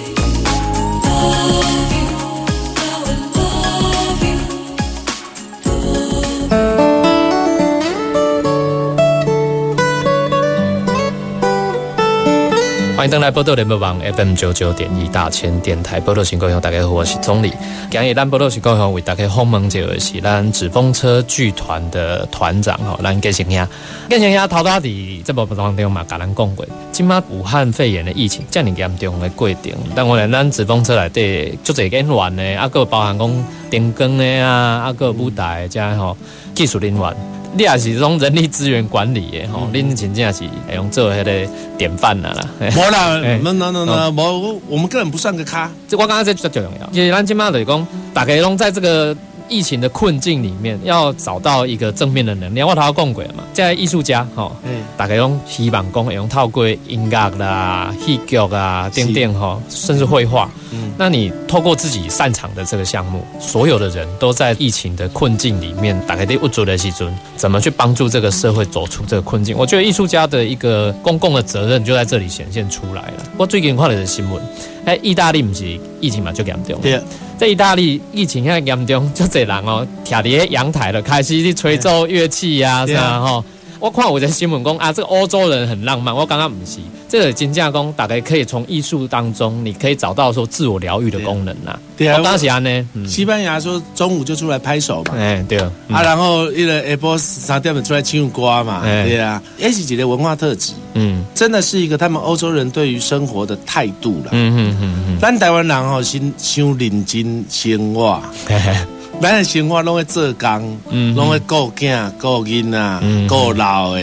[12.98, 17.52] 欢迎登来波多联播网 FM 九九点一大千电台波多新故乡，大家好，我是钟理。
[17.88, 23.68] 今日咱波多新故乡为大家访问这位是咱纸风车剧团的团长吼，咱建成兄，
[24.10, 36.16] 建成兄头大伫这部当中嘛，甲咱讲过，今麦武汉肺炎的疫情这么严重的过程，但我咱纸风车内底足侪演员的，啊个包含讲灯光的啊，啊个舞台加吼
[36.52, 37.16] 技术人员。
[37.58, 42.48] 你也是种人力资源管理的吼，恁真正是用做迄个典范啦啦。
[42.60, 45.68] 无啦，那那那那无，我们根本不算个咖。
[45.88, 49.16] 这我刚刚在最重要，因为咱今麦就是讲，大家拢在这个。
[49.48, 52.68] 疫情的困境里面，要找到一个正面的能量。
[52.68, 54.50] 我头讲过嘛，在艺术家哈，
[54.96, 60.50] 大家用希望讲用透过音乐啦、戏剧啊、电电哈，甚至绘画。
[60.70, 69.56] 嗯，那你透过自己擅长的这个项目，所有的人都在疫情的困境里面，大概得不足的时阵，怎么去帮助这个社会走出这个困境？
[69.56, 73.24] 我觉得艺术家的一个公共的责任就在这里显现出来了。
[73.38, 74.42] 我最近看了的新闻。
[74.88, 76.80] 哎，意大利不是疫情嘛就严重。
[76.80, 76.98] 对，
[77.36, 82.86] 在意大利疫情现在严重，就侪人哦，徛伫阳台了，开始去吹奏乐器啊
[83.20, 83.44] 吼。
[83.80, 86.14] 我看我在新闻讲啊，这个欧洲人很浪漫。
[86.14, 91.78] 我刚刚不是，这个金价工大概可以从艺术当中，你可以找到说自我疗愈的功能呐。
[91.96, 95.14] 对啊，当时安呢，西班牙说中午就出来拍手嘛。
[95.16, 95.72] 哎，对啊。
[95.90, 98.82] 啊，然后一个 Apple 三点出来唱歌嘛。
[98.82, 100.72] 对啊，也是几个文化特质。
[100.94, 104.30] 嗯，真的是一个他们欧洲人对于生活的态度了。
[104.32, 105.18] 嗯嗯嗯嗯。
[105.20, 108.20] 咱台湾人哦，先先认真生活。
[109.20, 110.78] 咱的生活拢会做工，
[111.16, 114.00] 拢会顾囝、顾囡仔、顾老的，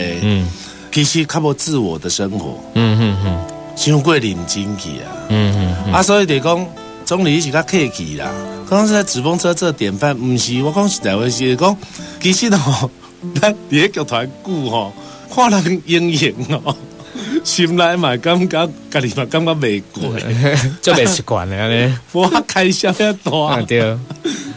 [0.92, 3.38] 其实较无自我的生活，嗯嗯嗯，
[3.76, 6.66] 伤过认真去啊，嗯嗯，啊，所以得讲
[7.04, 8.30] 总理是较客气啦。
[8.68, 11.76] 刚刚在纸风车做典范，唔是我讲实在话是讲，
[12.20, 12.90] 其实吼，
[13.40, 14.92] 咱第一剧团久吼，
[15.34, 16.30] 看人英雄
[16.64, 16.76] 哦，
[17.42, 20.02] 心内嘛感觉，家己嘛感觉未过，
[20.82, 23.96] 就未习惯了咧，我开销要大，对。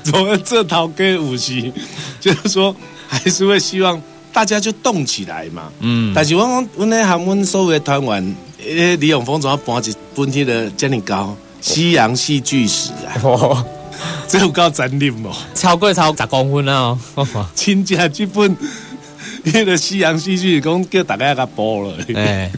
[0.13, 1.71] 我这套给武器，
[2.19, 2.75] 就是说
[3.07, 5.71] 还是会希望大家就动起来嘛。
[5.79, 8.35] 嗯，但是我我，我那韩文所有的团员，
[8.65, 11.35] 诶，李永峰总要搬一本天的这么高
[11.65, 12.91] 《西洋戏剧史》
[13.27, 13.65] 啊，
[14.27, 16.97] 这有够真念哦，超过超十公分啊！
[17.55, 18.55] 亲家这本
[19.43, 22.51] 迄个《西洋戏剧》讲叫大家甲播了，哎，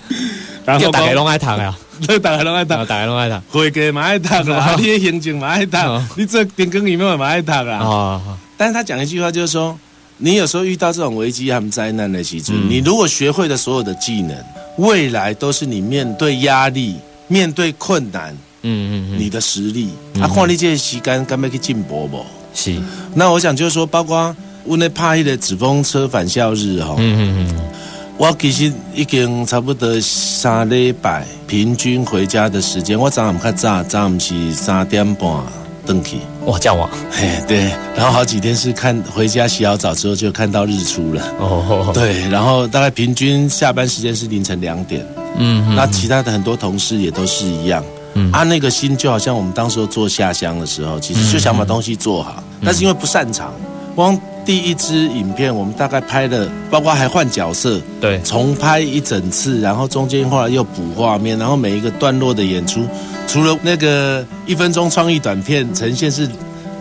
[0.66, 1.78] 叫大家拢爱读啊。
[2.00, 5.78] 你 大家拢爱读，大家拢爱读，会计嘛爱读啦， 你的行政嘛爱读，
[6.16, 7.78] 你做电工里面嘛爱读啦。
[7.80, 8.22] 哦，
[8.58, 9.78] 但是他讲一句话，就是说，
[10.18, 14.36] 你有时候遇到这种危机和灾难的时候，你如果学会的所有的技能，
[14.78, 16.96] 未来都是你面对压力、
[17.28, 19.90] 面对困难，嗯嗯，你的实力。
[20.20, 22.26] 啊，看你这时间敢要去进步不？
[22.56, 22.76] 是。
[23.14, 26.96] 那我想就是说，包括我那拍的纸风车返校日哈。
[26.98, 27.62] 嗯嗯嗯。
[28.22, 35.28] 我其实已经差不多三礼拜平均回家的时间，我早上较早，早上是三点半
[35.88, 36.18] 登去。
[36.46, 36.88] 哇，这样哇！
[37.10, 41.34] 嘿，对，然后好几天是看回家洗好澡之后就看到日出了。
[41.40, 45.04] 哦，对，然后大概平均下班时间是凌晨两点。
[45.40, 47.84] 嗯，那其他的很多同事也都是一样。
[48.14, 53.52] 嗯，啊，那个心就好像我们当时做下乡的时候，其实就想把东西做好，但是因为不擅长，
[53.96, 54.16] 光。
[54.44, 62.84] 第一支影片，我们大概拍了，包括还换角色，对，重拍一整次，然后中间后来又补画面，然后每一个段落的演出，
[63.28, 66.28] 除了那个一分钟创意短片呈现是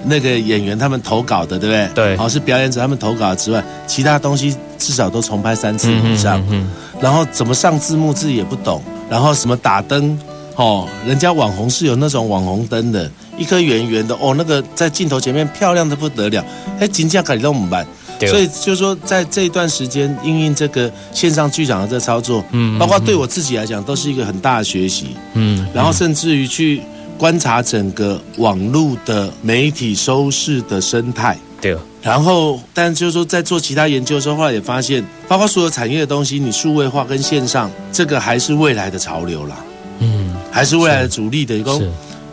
[0.04, 1.88] 那个演员他们投稿的，对不对？
[1.94, 6.42] 对，好是表演者他们投稿之外，其他东西至少都重拍三次以上。
[6.50, 10.18] 嗯，然后怎么上字幕自己也不懂，然后什么打灯，
[10.56, 13.10] 哦，人家网红是有那种网红灯的。
[13.40, 16.44] 一颗圆圆的哦，那个在镜头前面漂亮的不得了，
[16.78, 17.86] 哎，金价改到我们班，
[18.28, 26.82] 所以就是说在这一段时间，因应这个线上剧场的这操作，嗯，包括对我自己来讲，都是一个很大的学习，嗯，然后甚至于去
[27.16, 39.56] 观察整个网络的媒体收视的生态，对，然后但就是说在做其他研究的时候，后来也发现，包括所有产业的东西，你数位化跟线上，这个还是未来的潮流啦，
[40.00, 41.80] 嗯，还是未来的主力的一个。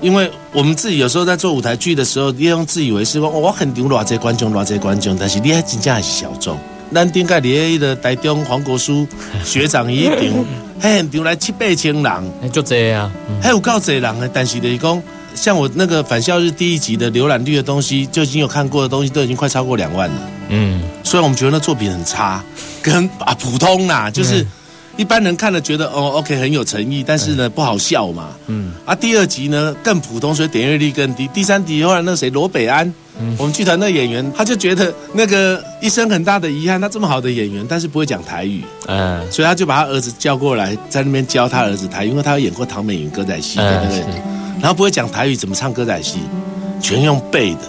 [0.01, 6.57] 因为我们自己有时候在做舞台剧的时候，利用自以为是说，我很牛，偌济观众，偌济观众，但是你还真正还是小众。
[6.93, 9.05] 咱顶个你的台中黄国书
[9.43, 10.45] 学长一场，
[10.79, 14.29] 还很牛来七八千人，就这样，还有够济人的。
[14.29, 15.03] 但是就是讲，
[15.35, 20.15] 像我那个返校日第一集的浏览率的东西，就已经有看过的东西，都已经快超过两万了。
[20.49, 22.41] 嗯，虽然我们觉得那作品很差，
[22.81, 24.45] 跟啊普通啦，就是。
[24.97, 28.29] 一般人看了觉得哦，OK 很有诚意，但是呢不好笑嘛。
[28.47, 28.73] 嗯。
[28.83, 31.27] 啊，第二集呢更普通，所以点阅率更低。
[31.27, 32.91] 第三集后来那谁罗北安，
[33.37, 38.63] 我们剧团那演员，他就觉得那个一生很大的遗憾，他这么好的演员，但是不会讲台语。
[38.87, 39.31] 嗯。
[39.31, 44.11] 所以他就把他儿子叫过来，在那边教他儿子台，因为他演过唐美云歌仔戏的那个，
[44.59, 46.17] 然后不会讲台语，怎么唱歌仔戏，
[46.81, 47.61] 全用背的。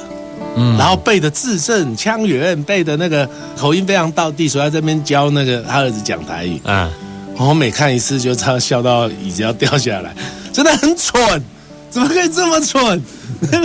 [0.57, 0.79] 嗯。
[0.79, 6.59] 然后背的字正腔圆，背的那个口音非常到地，所以他这边教那个他儿子讲台语。
[6.65, 6.91] 啊。
[7.39, 10.15] 我每看一次就差笑到椅子要掉下来，
[10.53, 11.43] 真的很蠢，
[11.89, 13.01] 怎么可以这么蠢？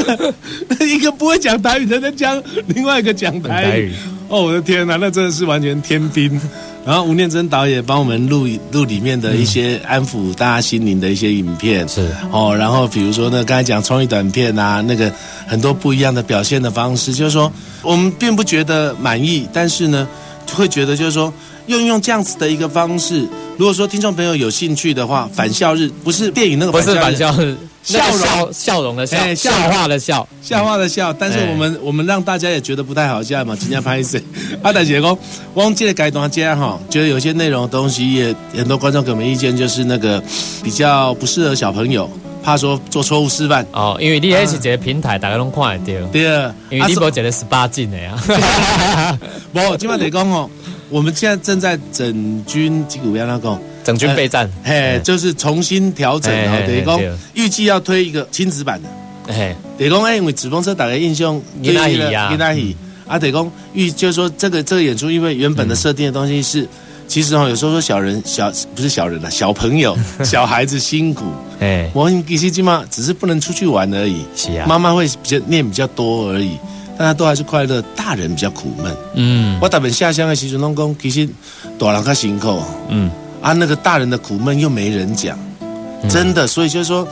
[0.80, 3.92] 一个不会讲台语的在讲另外一个讲台语，
[4.30, 6.40] 哦，我的天哪，那真的是完全天兵。
[6.86, 12.56] 然后吴念真导演帮我们录录里面的一些安抚大家心灵的一些影片，是哦。
[12.56, 15.12] 然后比如说呢，刚才讲创意短片啊，那个
[15.48, 17.52] 很多不一样的表现的方式，就是说
[17.82, 20.08] 我们并不觉得满意，但是呢，
[20.54, 21.34] 会觉得就是说。
[21.68, 31.14] 用用这样子的一个方式，如果说听众朋友有兴趣的话，返校日不是电影那个，不是返校日，笑容笑容的笑，笑话的笑，笑话的笑。
[31.14, 34.22] 但是我们我们让大家也觉得不太好笑嘛，今天拍谁？
[34.62, 35.18] 阿大姐讲，
[35.54, 40.22] 忘记了改段接哈，觉得有些内容东西也很多观众给我们意见，就是那个
[40.64, 42.10] 比较不适合小朋友。
[42.44, 43.66] 怕说做错误示范。
[43.72, 46.08] 哦，因为你迄是一个平台，大家拢看得到。
[46.08, 49.18] 对啊，因为你无一个十八禁的啊。
[49.56, 50.50] 无，今晚得讲哦，
[50.94, 58.88] 我们现在正在整军几股要那个，整军备战，嘿，就是重新调整哦，等于讲预计要推一个亲子版的。
[59.34, 62.78] 哎，得讲哎，因为纸风车打开印象，跟那戏啊，跟那戏。
[63.08, 66.68] 啊，得讲预就是说这个这个演出，因为原本的设定的东西是。
[67.06, 71.26] 其实哦，有时候说小人小不是小人了，小朋友、 小孩子辛苦。
[71.60, 74.24] 哎，我其实今嘛只是不能出去玩而已。
[74.36, 76.58] 是啊，妈妈会比较念比较多而已，
[76.98, 77.82] 大家都还是快乐。
[77.96, 78.96] 大人比较苦闷。
[79.16, 81.28] 嗯，我打本下乡的时候，拢讲其实
[81.78, 82.62] 大人较辛苦。
[82.90, 83.10] 嗯，
[83.42, 85.38] 啊，那个大人的苦闷又没人讲，
[86.10, 86.46] 真的。
[86.48, 87.08] 所以就是说，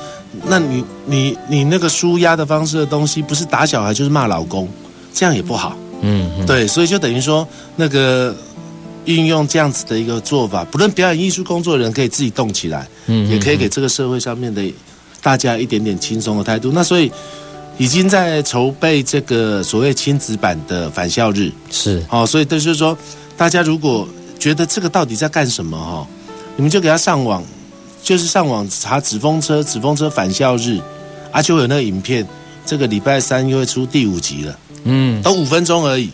[0.45, 4.67] 那你你你那个舒压的方式的东西，不是打小孩就是骂老公，
[5.13, 5.75] 这样也不好。
[6.01, 8.35] 嗯，对，所以就等于说那个。
[9.05, 14.61] 运用这样子的一个做法，不论表演艺术工作人可以自己动起来，嗯，也可以给这个社会上面的
[15.23, 16.71] 大家一点点轻松的态度。
[16.71, 17.11] 那所以
[17.81, 21.99] 已经在筹备这个所谓亲子版的返校日，是。
[22.11, 22.95] 哦，所以就是说，
[23.35, 24.07] 大家如果
[24.37, 26.07] 觉得这个到底在干什么哈，
[26.55, 27.43] 你们就给他上网，
[28.03, 30.79] 就是上网查纸风车，纸风车返校日，
[31.31, 32.23] 啊，就有那个影片，
[32.67, 36.11] 这个礼拜三又会出第五集了，嗯，都五分钟而已。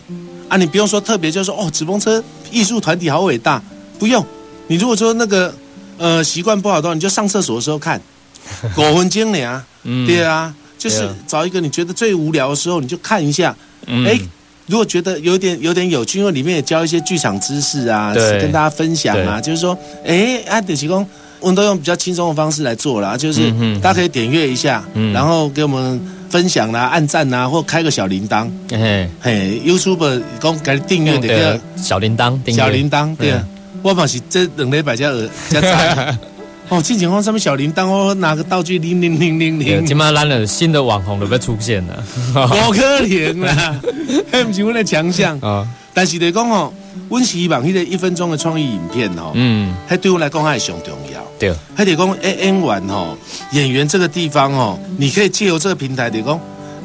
[0.48, 3.62] 啊，你不用说特别，就说哦，纸风车艺术团体好伟大，
[3.98, 4.24] 不用。
[4.68, 5.54] 你如果说那个
[5.98, 8.00] 呃习惯不好的话，你就上厕所的时候看，
[8.74, 9.62] 狗魂精灵啊，
[10.06, 13.54] 对啊，就是找一个你觉得最无聊的时候，你就看一下。
[13.86, 14.18] 哎，
[14.66, 21.06] 如果觉得有点有点有趣，因为里面也教一些剧场知识啊，跟大家分享啊，就是说，哎，啊，得提供。
[21.40, 23.50] 我们都用比较轻松的方式来做啦，就是
[23.80, 24.82] 大家可以点阅一下，
[25.14, 28.50] 然后给我们分享啦、按赞啦，或开个小铃铛。
[28.70, 33.46] 嘿，嘿，YouTube 讲给订阅的个小铃铛，小铃铛对啊。
[33.82, 36.18] 我嘛是这两礼拜才耳才在。
[36.70, 37.86] 哦，进前方上面小铃铛？
[37.88, 39.86] 哦，拿个道具铃铃铃铃铃。
[39.86, 42.04] 今晚来了新的网红都要出现了，
[42.46, 43.80] 好可怜啊！
[44.30, 45.38] 还不是我的强项。
[45.40, 45.66] 啊。
[45.94, 46.72] 但是得讲哦，
[47.08, 51.20] 温希望迄个一分钟的创意影片哦，嗯，还对我来讲还是上重要。
[51.38, 53.16] 对，还得讲 A N 玩哦，
[53.52, 56.38] 演员这个地方哦，你可以借由这个平台得讲，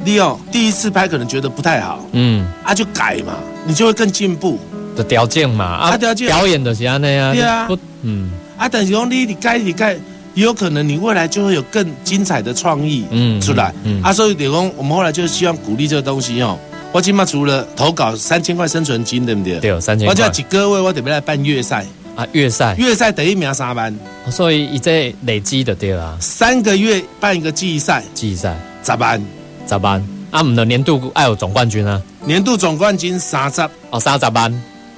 [0.05, 3.33] 你哦第一次拍可能觉得不太好，嗯，啊就改嘛，
[3.67, 4.57] 你就会更进步。
[4.95, 7.67] 的条件嘛，啊条件表演的是安那样，对啊，
[8.03, 9.93] 嗯，啊但是讲你你改你改，
[10.33, 16.57] 也有可能你未来就会有更精彩的创意嗯出来，嗯，啊所以得讲我们后来就希望鼓励这个东西哦，
[16.91, 19.59] 我起码除了投稿三千块生存金对不对？
[19.59, 21.85] 对，三千块，我叫几个位我准备来办月赛。
[22.15, 23.91] 啊，月赛，月赛第一名三班，
[24.29, 26.15] 所以一这累积的对啦。
[26.19, 28.55] 三个月办一个季赛，季赛。
[28.83, 29.19] 咋办
[29.65, 29.99] 咋办。
[30.29, 34.29] 啊，我们的年度爱有总冠军啊，年度总冠军三十，哦，三十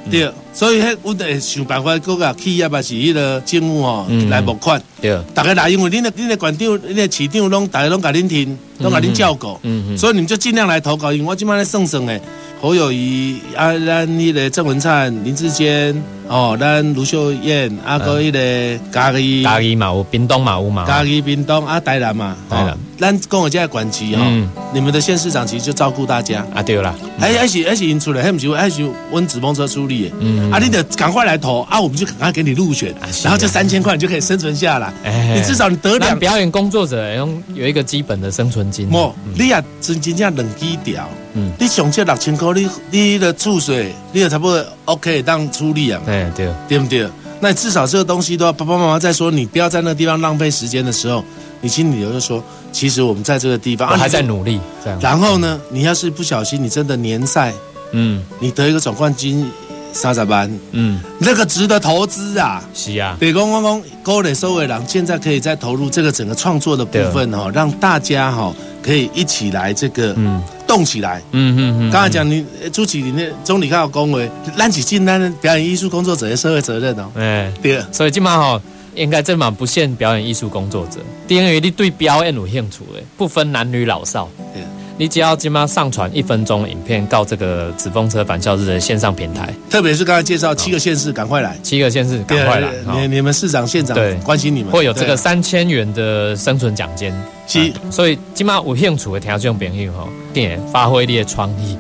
[0.06, 0.12] 班。
[0.12, 4.82] 对，所以迄我得想办法，各个企业也是迄个政府哦来募款。
[5.02, 9.60] 对，大家来，因为恁的恁的馆长、恁的市长拢大家拢甲恁听，拢甲恁照顾，
[9.98, 11.12] 所以你们就尽量来投稿。
[11.12, 12.22] 因为我今摆咧算算诶。
[12.62, 15.94] 侯友谊啊，咱迄个郑文灿、林志坚
[16.28, 22.78] 哦，咱卢秀燕啊，个迄个嘉义、嘉义嘛有，屏东嘛有嘛，嘉义、屏东啊，台南嘛，台南。
[22.98, 24.26] 咱讲我家管旗哈，
[24.74, 26.96] 你们的县市长其实就照顾大家啊，对啦。
[27.20, 34.94] 还还是还是因出来，还不是还是温子风车出力，嗯，啊，你得赶快来投啊，我们就赶快给你入选，然后这三千块你就可以生存下来，
[35.36, 36.18] 你至少你得两。
[36.18, 38.88] 表演工作者用有一个基本的生存金。
[38.88, 41.08] 莫，你也真真正两基调。
[41.38, 46.00] 嗯，你上这六千块，你你的注水，你也差不多 OK 当出力啊。
[46.16, 47.08] 哎，对，对不对？
[47.42, 51.24] 那至少这个东西都要爸爸妈妈在说，你不要在那个地方浪费时间的时候，
[51.60, 52.42] 你心里就说，
[52.72, 54.60] 其实我们在这个地方，我还在努力。
[54.84, 55.00] 这样。
[55.02, 57.54] 然后呢，你要是不小心，你真的联赛，
[57.92, 59.46] 嗯，你得一个总冠军，
[59.92, 62.64] 三十万，嗯，那个值得投资啊。
[62.74, 63.18] 是啊。
[63.20, 70.42] 北公公公高磊收尾郎现在可以再投入这个整个创作的部分哦，让大家哈可以一起来这个，嗯。
[70.68, 71.92] 动起来，嗯嗯嗯。
[71.92, 77.10] 刚才讲你朱启林的总理看恭维，揽起进担表演艺术工作者的社会责任哦。
[77.16, 77.82] 哎，对。
[77.92, 78.62] 所以今晚哈，
[78.96, 84.30] 应该这嘛不限表演艺术工作者，等于你对表演有兴趣的，不分男女老少。
[84.54, 84.64] 对。
[84.98, 91.58] 你只要今晚上传一分钟影片到这个纸风车返校日的线上平台，特别是刚才介绍七个县市，赶快来。
[91.62, 92.72] 七个县市，赶快来。
[92.94, 97.14] 你你们市长县长对关心你们，会有这个三千元的生存奖金。
[97.46, 101.78] 七，所以今晚有兴趣的听众朋友吼，点发挥你的创意，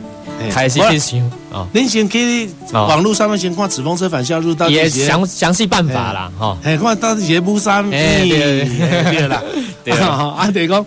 [0.51, 1.19] 开始去想
[1.51, 1.65] 啊。
[1.73, 6.57] 您先去网络上面先看纸风车返校日到也详详细办法啦哈。
[6.63, 9.41] 哎，看到节目上面对啦，
[9.85, 10.85] 对 啊，啊得讲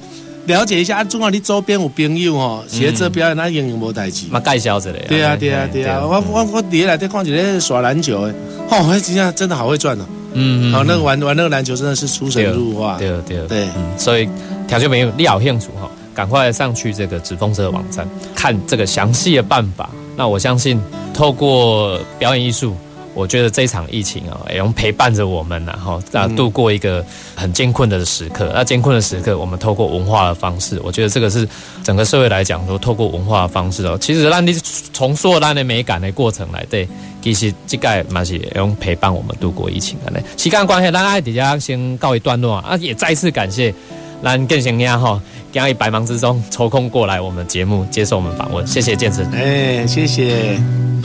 [0.49, 4.91] 了解一下啊，中华你周边有朋友哦，学这表演那营营无代志，嘛介绍一下。
[5.07, 8.35] 对啊对啊对啊，我我我底下来在看一个耍篮球的，
[8.71, 10.05] 哦，真正真的好会转哦。
[10.33, 14.29] 嗯，好，那个玩玩那个篮球真的是出神入化，对对对，所以
[14.67, 19.89] 条件没有你好兴趣哈，赶快上去这个纸风车网站看这个详细的办法。
[20.17, 20.81] 那我相信
[21.15, 22.75] 透过表演艺术。
[23.19, 27.05] 我觉得这场疫情啊，也用陪伴着我们，然后啊度过一个
[27.35, 28.53] 很艰困的时刻。
[28.55, 31.47] 那艰困的时刻，我们透过文化的方式，我觉得这个是
[31.83, 34.55] 整个社会来讲，说透过文化的方式哦，其实让你
[34.93, 36.89] 重塑咱的美感的过程来对，
[37.21, 40.21] 其实这个嘛是用陪伴我们度过疫情的呢。
[40.37, 43.75] 时间关系，咱爱底下先告一段落啊，也再次感谢
[44.23, 45.21] 咱更新呀哈，
[45.53, 50.88] 在百忙之中抽空过来我们节目接受我们访问，谢谢建成，哎，谢谢。